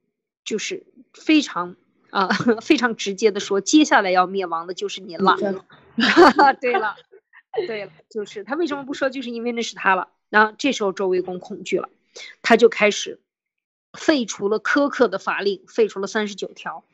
[0.44, 1.76] 就是非常
[2.10, 2.28] 啊
[2.60, 5.36] 非常直接的说，接下来要灭亡的就是您了。
[6.60, 6.96] 对了，
[7.66, 10.08] 对了，就是他为什么不说，就是因为那是他了。
[10.28, 11.88] 然后这时候周威公恐惧了，
[12.42, 13.20] 他就开始
[13.92, 16.84] 废除了苛刻的法令，废除了三十九条，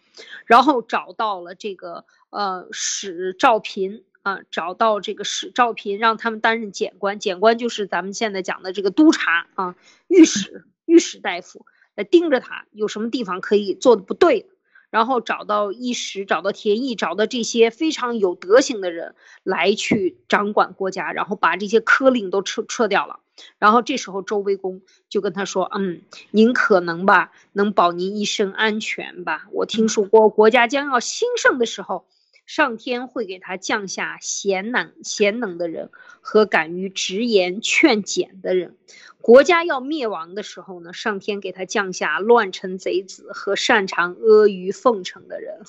[0.44, 9.76] 然后找到了这个呃史赵平啊，找到这个史赵平，让他们担任检官，检官就是咱们现在讲的这个督察啊，
[10.08, 14.50] 御史御史大夫来盯着他，有什么地方可以做的不对。
[14.90, 19.14] 然后找到一时，找到田义，找到这些非常有德行的人
[19.44, 23.20] 来去掌管国家，然后把这些科令都撤撤掉了。
[23.58, 29.48] 然后这时候周威公就跟他说：“嗯，您可能吧，能保您一生安全吧？
[29.52, 32.04] 我听说过国家将要兴盛的时候。”
[32.50, 35.88] 上天会给他降下贤能贤能的人
[36.20, 38.74] 和敢于直言劝谏的人，
[39.20, 45.60] 国家要灭亡的时候呢，上天给他降下乱臣贼子和擅长阿谀奉承的人。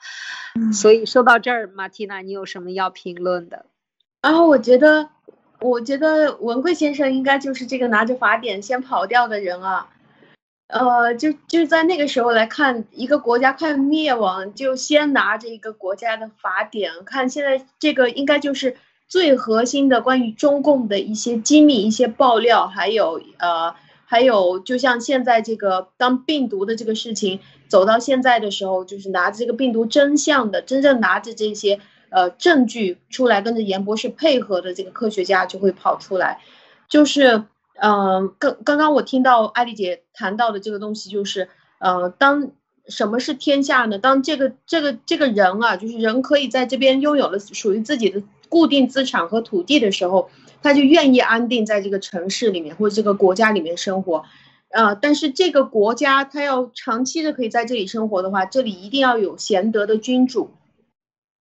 [0.72, 3.66] 所以说到这儿，马蒂娜，你有什么要评论的？
[4.22, 5.10] 啊，我觉得，
[5.60, 9.90] 我觉得文贵先生应该就是这个拿着法典先跑掉的人啊。
[10.68, 17.28] 呃，就就在那个时候来看一个国家快灭亡，就先拿着一个国家的法典看。
[17.28, 23.74] 现在这个应该就是最核心的关于中共的一些机密、一些爆料，还有呃，
[24.06, 36.40] 还有就像现在这个当病毒的这个事情走到现在的时候，就是拿着这个病毒真相的，真正拿着这些呃证据出来，跟着严博士配合的这个科学家就会跑出来，
[36.88, 37.44] 就是。
[37.74, 41.48] 嗯，刚刚刚我听到艾丽姐谈到的这个东西，就是，
[41.78, 42.50] 呃，当
[42.86, 43.98] 什么是天下呢？
[43.98, 50.30] 当这个这个这个人啊，就是人可以在这边拥有了属于自己的固定资产和土地的时候，
[50.62, 54.24] 他就愿意安定在这个城市里面或者这个国家里面生活，
[54.70, 60.50] 呃，但是这个国家他要长期的可以在这里生活的话，这里一定要有贤德的君主，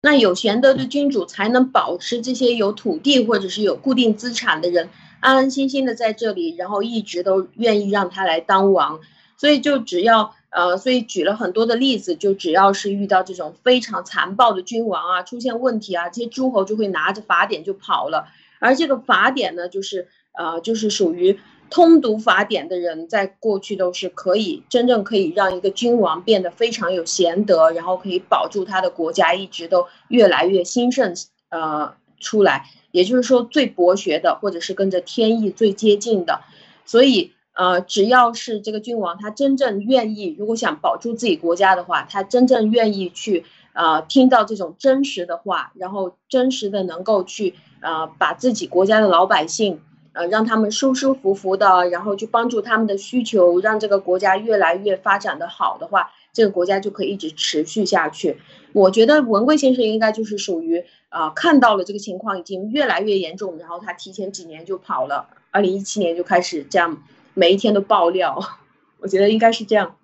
[0.01, 4.89] 那有贤德的君主才能保持这些有土地或者是有固定资产的人。
[5.21, 8.99] 安安心心的在这里，然后一直都愿意让他来当王，
[9.37, 18.27] 所以就只要呃，所以举了很多的例子，就只要是遇到这种非常残暴的君王啊，出现问题啊，这些诸侯就会拿着法典就跑了。
[18.59, 31.15] 而这个法典呢，就是呃，就是属于通读法典的人，在过去都是可以真正可以让一个君王变得非常有贤德，然后可以保住他的国家一直都越来越兴盛
[31.49, 32.65] 呃出来。
[32.91, 36.41] 也就是说，最博学的，或者是跟着天意最接近的，
[36.85, 49.81] 所以，呃，只要是这个君王，他真正愿意，如果想保住自己国家的话，他真正愿意去，呃，听到这种真实的话，然后真实的能够去，呃，把自己国家的老百姓，
[50.13, 56.11] 呃，让他们舒舒服服的，然后去帮助他们的需求，让这个国家越来越发展的好的话。
[56.33, 58.37] 这个国家就可以一直持续下去。
[58.73, 67.03] 我觉得文贵先生应该就是属于啊，看到了这个情况已经越来越严重，然后他提前几年就跑了，二零一七年就开始这样，
[67.33, 68.39] 每一天都爆料。
[68.99, 69.97] 我觉得应该是这样。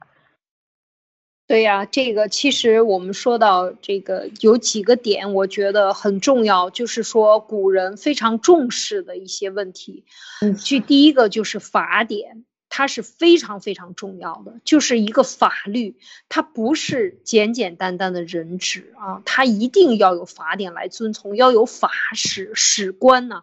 [1.48, 10.04] 对呀，这个其实我们说到这个有几个点，我觉得很重要，就是说古人非常重视的一些问题。
[10.42, 12.44] 嗯，就第一个就是法典。
[12.78, 15.96] 它是非常非常重要的，就是一个法律，
[16.30, 23.42] 它不是简简单单的人治啊，它一定要有法典来遵从，要有法史史官呢。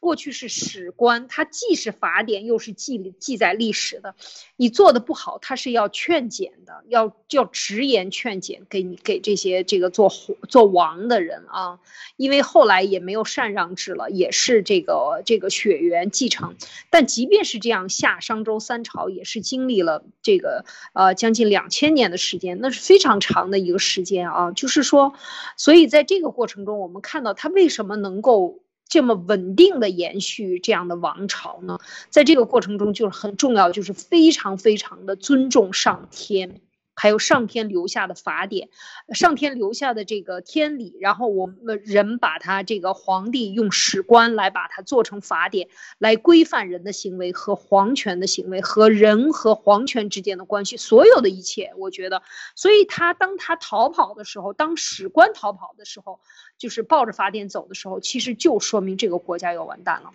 [0.00, 4.14] 过去是史官，他既是法典，又是记记载历史的。
[4.56, 10.12] 你做的不好，他是要劝谏的，要要直言劝谏给你给这些这个做
[10.48, 11.78] 做王的人啊。
[12.16, 16.56] 因为后来也没有禅让制了，也是这个这个血缘继承。
[16.90, 24.52] 但即便是这样，夏商周三朝也是经历了这个呃将近两千年的时间，那是非常长的一个时间啊。
[24.52, 25.14] 就是说，
[25.56, 28.60] 所以在这个过程中，我们看到他为什么能够。
[28.88, 31.78] 这么稳定的延续这样的王朝呢，
[32.10, 36.60] 在这个过程中就是很重要，就是非常非常的尊重上天，
[36.98, 38.68] 还有上天留下的法典，
[39.14, 45.68] 上天留下的这个天理，然后我们人把它这个皇帝用史官来把它做成法典，
[45.98, 52.22] 来规范人的行为和皇权的行为和人和皇权之间的关系，所有的一切，我觉得，
[52.56, 56.18] 所以他当他逃跑的时候，当史官逃跑的时候，
[56.58, 60.10] 就是抱着法典走的时候，其实就说明这个国家要完蛋了。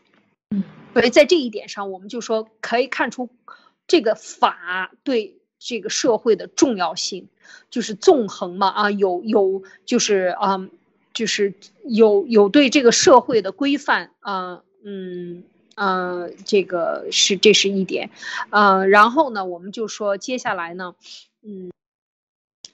[0.49, 0.63] 嗯，
[0.93, 3.29] 所以在这一点上，我们就说可以看出，
[3.87, 7.27] 这个法对这个社会的重要性，
[7.69, 10.69] 就是纵横嘛啊，有有就是啊，
[11.13, 11.53] 就是
[11.85, 15.43] 有有对这个社会的规范啊，嗯
[15.75, 18.09] 呃，这个是这是一点，
[18.49, 20.95] 呃，然后呢，我们就说接下来呢，
[21.41, 21.71] 嗯，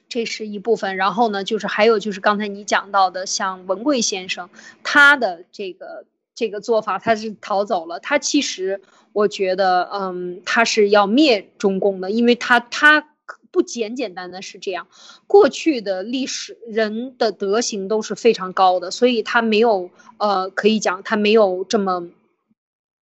[0.08, 4.50] 这是一部分，然后呢，就是还有就是刚才你讲到的，像文贵先生
[4.82, 6.04] 他的这个。
[6.32, 8.00] 这个做法，他是逃走了。
[8.00, 8.80] 他其实，
[9.12, 13.08] 我觉得，嗯，他是要灭中共的，因为他他
[13.50, 14.86] 不简简单单是这样。
[15.26, 22.08] 过去的历史人的德行都是非常高的，所以他没有，呃，可以讲他没有这么。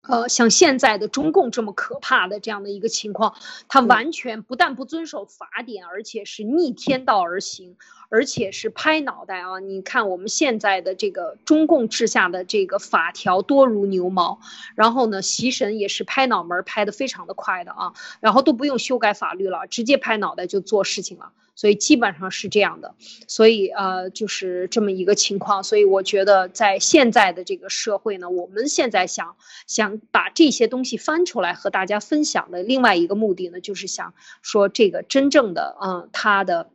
[0.08, 3.34] 呃，像现在的中共这么可怕的这样的一个情况，
[3.68, 7.76] 他完全不但不遵守法典，而且是逆天道而行，
[8.10, 9.58] 而且是拍脑袋啊！
[9.58, 14.40] 你看我们现在的这个中共治下的这个法条多如牛毛，
[14.74, 21.32] 然后呢，习神也是拍脑门拍的非常的快的啊，然后都不用修改法律了，直接拍脑袋就做事情了。
[21.54, 22.94] 所以基本上是这样的，
[23.26, 29.36] 所以呃就是这么一个情况，所以我觉得在现在的这个社会呢，我们现在想
[29.66, 36.70] 想把这些东西翻出来和大家分享的另外一个目的呢，就是想说这个真正的嗯他的。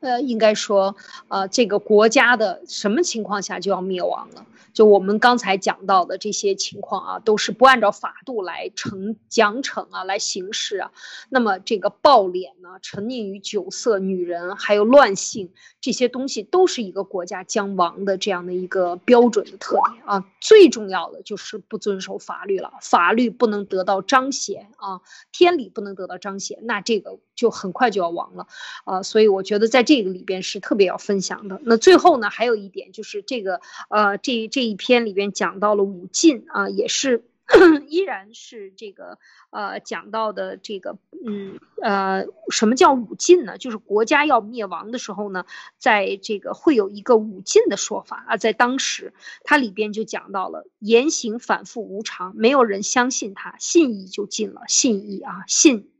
[0.00, 0.96] 呃，应该说，
[1.28, 4.46] 呃，这个国家的什么情况下就要灭亡了？
[4.72, 10.92] 就我们刚才讲到的这些情况啊，都是不按照法度来惩奖惩啊，来行事啊。
[11.28, 15.50] 那么这个暴敛呢，沉溺于酒色、女人，还有乱性
[15.80, 20.24] 这些东西，都是一个国家将亡的这样的一个标准的特点啊。
[20.40, 25.00] 最重要的就是不遵守法律了，法律不能得到彰显啊，
[25.32, 28.46] 天理不能得到彰显，那这个就很快就要亡了
[28.84, 29.02] 啊。
[29.02, 31.60] 所以我觉得在这个里边是特别要分享的。
[31.64, 34.60] 那最后呢，还有一点就是这个呃，这这。
[34.60, 37.24] 这一篇里边讲到了五禁啊，也是
[37.88, 39.18] 依然是这个
[39.50, 43.58] 呃讲到的这个嗯呃什么叫五禁呢？
[43.58, 45.44] 就是国家要灭亡的时候呢，
[45.76, 55.90] 在这个会有一个五禁的说法啊，在当时它里边就讲到了言行反复无常，没有人相信他，信义就尽了，信义啊信，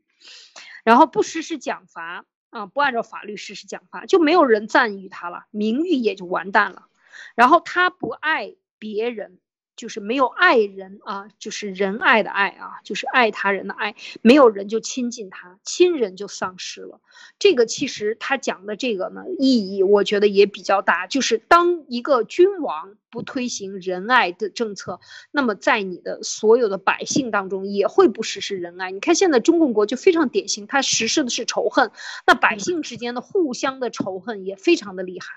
[0.84, 6.86] 然后不实施奖罚啊，不按照法律实施奖罚，就没有人赞誉他了，名誉也就完蛋了。
[7.34, 9.38] 然后他不爱别人，
[9.80, 17.00] 就是没有爱人啊，就是仁爱的爱啊，就是爱他人的爱，没有人就亲近他，亲人就丧失了。
[17.38, 25.00] 这个其实他讲的这个呢，意义我觉得也比较大，就是当一个君王不推行仁爱的政策，
[25.30, 28.90] 那么在你的所有的百姓当中也会不实施仁爱。
[28.90, 31.90] 你看现在中共国就非常典型，他实施的是仇恨，
[32.26, 35.28] 那百姓之间的互相的仇恨也非常的厉害。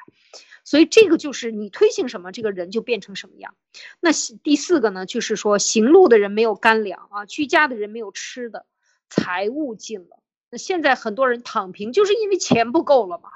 [0.63, 3.55] 所以这个就是你推行什么，这个人就变成什么样。
[3.99, 4.11] 那
[4.43, 8.65] 第四个呢，就是说行路的人没有干粮啊，居家的人没有吃的，
[9.09, 10.19] 财物尽了。
[10.49, 13.29] 那现在很多人躺平，就是因为钱不够了嘛，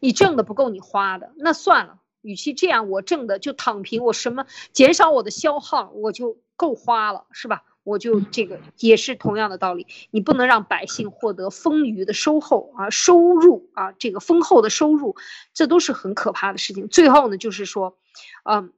[0.00, 7.64] 你挣的不够你花的，那算了，与其这样，我挣的就躺平，我什么减少我的消耗，我就够花了，是吧？
[7.84, 15.16] 我就这个也是同样的道理，你不能让百姓获得丰腴的收后啊，收入啊，这个丰厚的收入，
[15.52, 16.88] 这都是很可怕的事情。
[16.88, 17.96] 最后呢，就是说，
[18.44, 18.72] 嗯，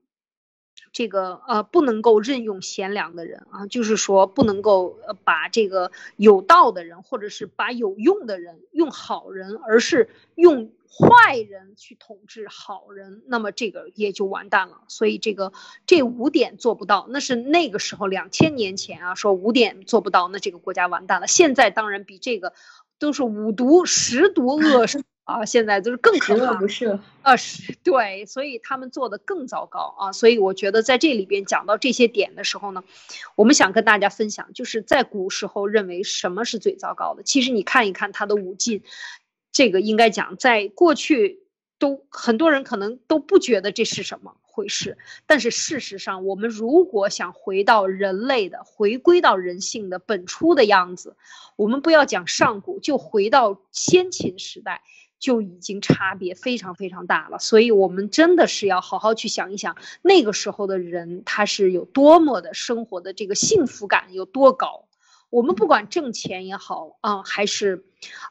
[0.93, 10.73] 这个呃，不能够任用贤良的人啊，就是说不能够把这个有道的人，或者是把有用的人用好人，而是用。
[10.97, 14.83] 坏人去统治好人，那么这个也就完蛋了。
[14.87, 15.53] 所以这个
[15.87, 21.27] 这五点做不到，那是那个时候两千年前啊，说五点做不到，那这个国家完蛋了。
[21.27, 22.53] 现在当然比这个
[23.01, 26.55] 都是五毒十毒恶是啊， 现在就是更可怕。
[26.55, 30.13] 不是啊，是对，所以他们做的更糟糕啊。
[30.13, 32.85] 所以我觉得在这里边讲到这些点的时候呢，
[33.35, 37.25] 我们想跟大家分享，就是在古时候认为什么是最糟糕的。
[37.25, 38.83] 其实你看一看他的五禁。
[39.55, 41.45] 这个应该讲，在过去
[41.79, 51.17] 都很多人可能都不觉得这是什么回事，但是事实上，我们如果想回到人类的，回归到人性的本初的样子，
[51.55, 54.83] 我们不要讲上古，就回到先秦时代，
[55.21, 57.39] 就已经差别非常非常大了。
[57.39, 64.89] 所以，我们真的是要好好去想一想，那个时候的人他是有多么的生活的这个幸福感有多高。
[65.35, 67.85] 我们不管挣钱也好啊，还是，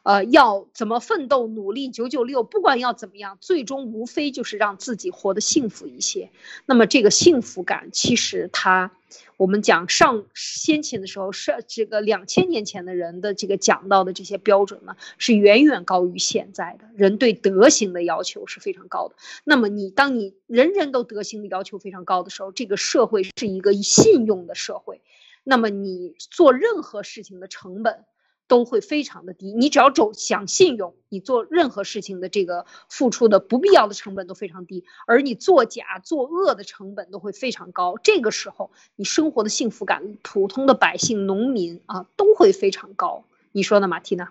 [0.04, 6.30] 呃，要怎么奋斗努力九九六，不管要怎么样，最终无非就是让自己活得幸福一些。
[6.64, 8.90] 那么这个幸福感，其实它，
[9.36, 19.16] 我们讲上先秦的时候，是这个两千年前的人的这个讲到的这些标准呢，是远远高于现在的人对德行的要求是非常高的。
[19.44, 25.02] 那么你当你人人都德行的要求非常高的时候，这个社会是一个信用的社会。
[25.44, 28.04] 那么你做任何事情的成本
[28.46, 37.96] 都会非常的低，你只要走想信用，你做任何事情的这个付出的不必要的成本都非常低，而你作假作恶的成本都会非常高。
[38.02, 43.24] 这个时候，你生活的幸福感，普通的百姓、农民啊，都会非常高。
[43.52, 44.28] 你说呢，马蒂娜？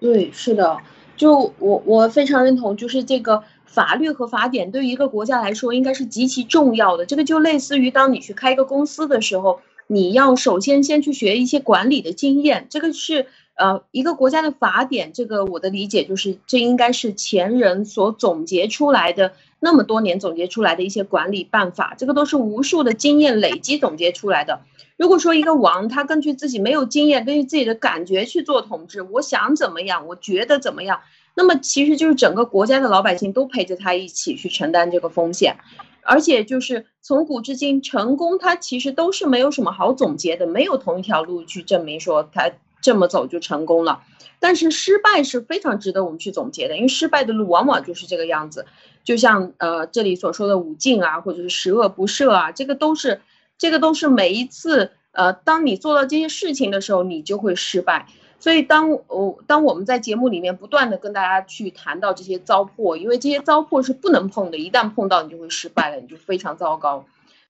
[0.00, 0.78] 对，是的，
[1.16, 7.06] 就我我非常认同，就是这个法律和法典对于一个国家来说应该是极其重要的。
[7.06, 9.60] 这个就类似于当你去开一个公司的时候。
[9.86, 15.12] 你要首先先去学一些管理的经验，这个是呃一个国家的法典。
[15.12, 21.94] 这个我的理解就是，这应该是前人所总结出来的，那么多年总结出来的一些管理办法。
[21.98, 24.60] 这个都是无数的经验累积总结出来的。
[24.96, 31.00] 如果说一个王他根据自己没有经验，根据自己的感觉去做统治，我想怎么样，我觉得怎么样，
[31.34, 35.56] 那么其实就是整个国家的老百姓都陪着他一起去承担这个风险。
[36.06, 44.02] 而且就是从古至今，成功它其实都是没有什么好总结的，没有同一条路去证明说它这么走就成功了。
[44.38, 48.66] 但是失败是非常值得我们去总结的，因为失败的路往往就是这个样子。
[49.02, 53.22] 就像呃这里所说的五境啊，或者是十恶不赦啊，这个都是
[53.56, 58.08] 这个都是每一次呃当你做到这些事情的时候，你就会失败。
[58.44, 67.06] 所以，当我当我们在节目里面不断的跟大家去谈到这些糟粕，因为这些糟粕是不能碰的，一旦碰到你就会失败了，你就非常糟糕。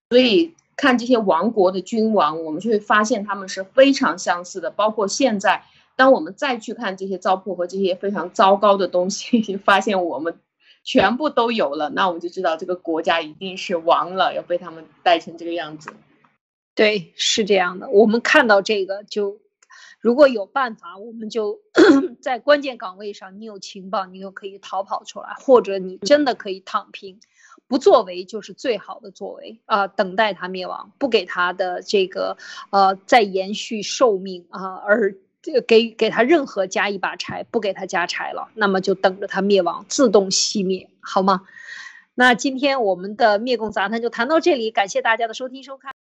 [0.09, 4.71] 所以看这些亡国的君王，我们就会发现他们是非常相似的。
[4.71, 5.65] 包括现在，
[5.97, 10.39] 当我们再去看这些糟粕和这些非常糟糕的东西，发现我们
[10.85, 15.91] 全部都有了，那我们就知道这个国家一定是亡了，要被他们带成这个样子。
[16.77, 17.89] 对，是这样的。
[17.89, 19.39] 我们看到这个就。
[20.05, 21.61] 如果有办法，我们就
[22.21, 27.19] 在关键岗位上，你有情报，你就可以逃跑出来，或者你真的可以躺平，
[27.67, 29.87] 不作为就是最好的作为啊！
[29.87, 32.37] 等待他灭亡，不给他的这个
[32.69, 35.17] 呃再延续寿命啊，而
[35.67, 41.47] 给给他任何加一把柴，不给他加柴了，那么就等着他灭亡，自动熄灭，好吗？
[42.15, 45.94] 那今天我们的灭共杂谈就谈到这里，感谢大家的收听收看。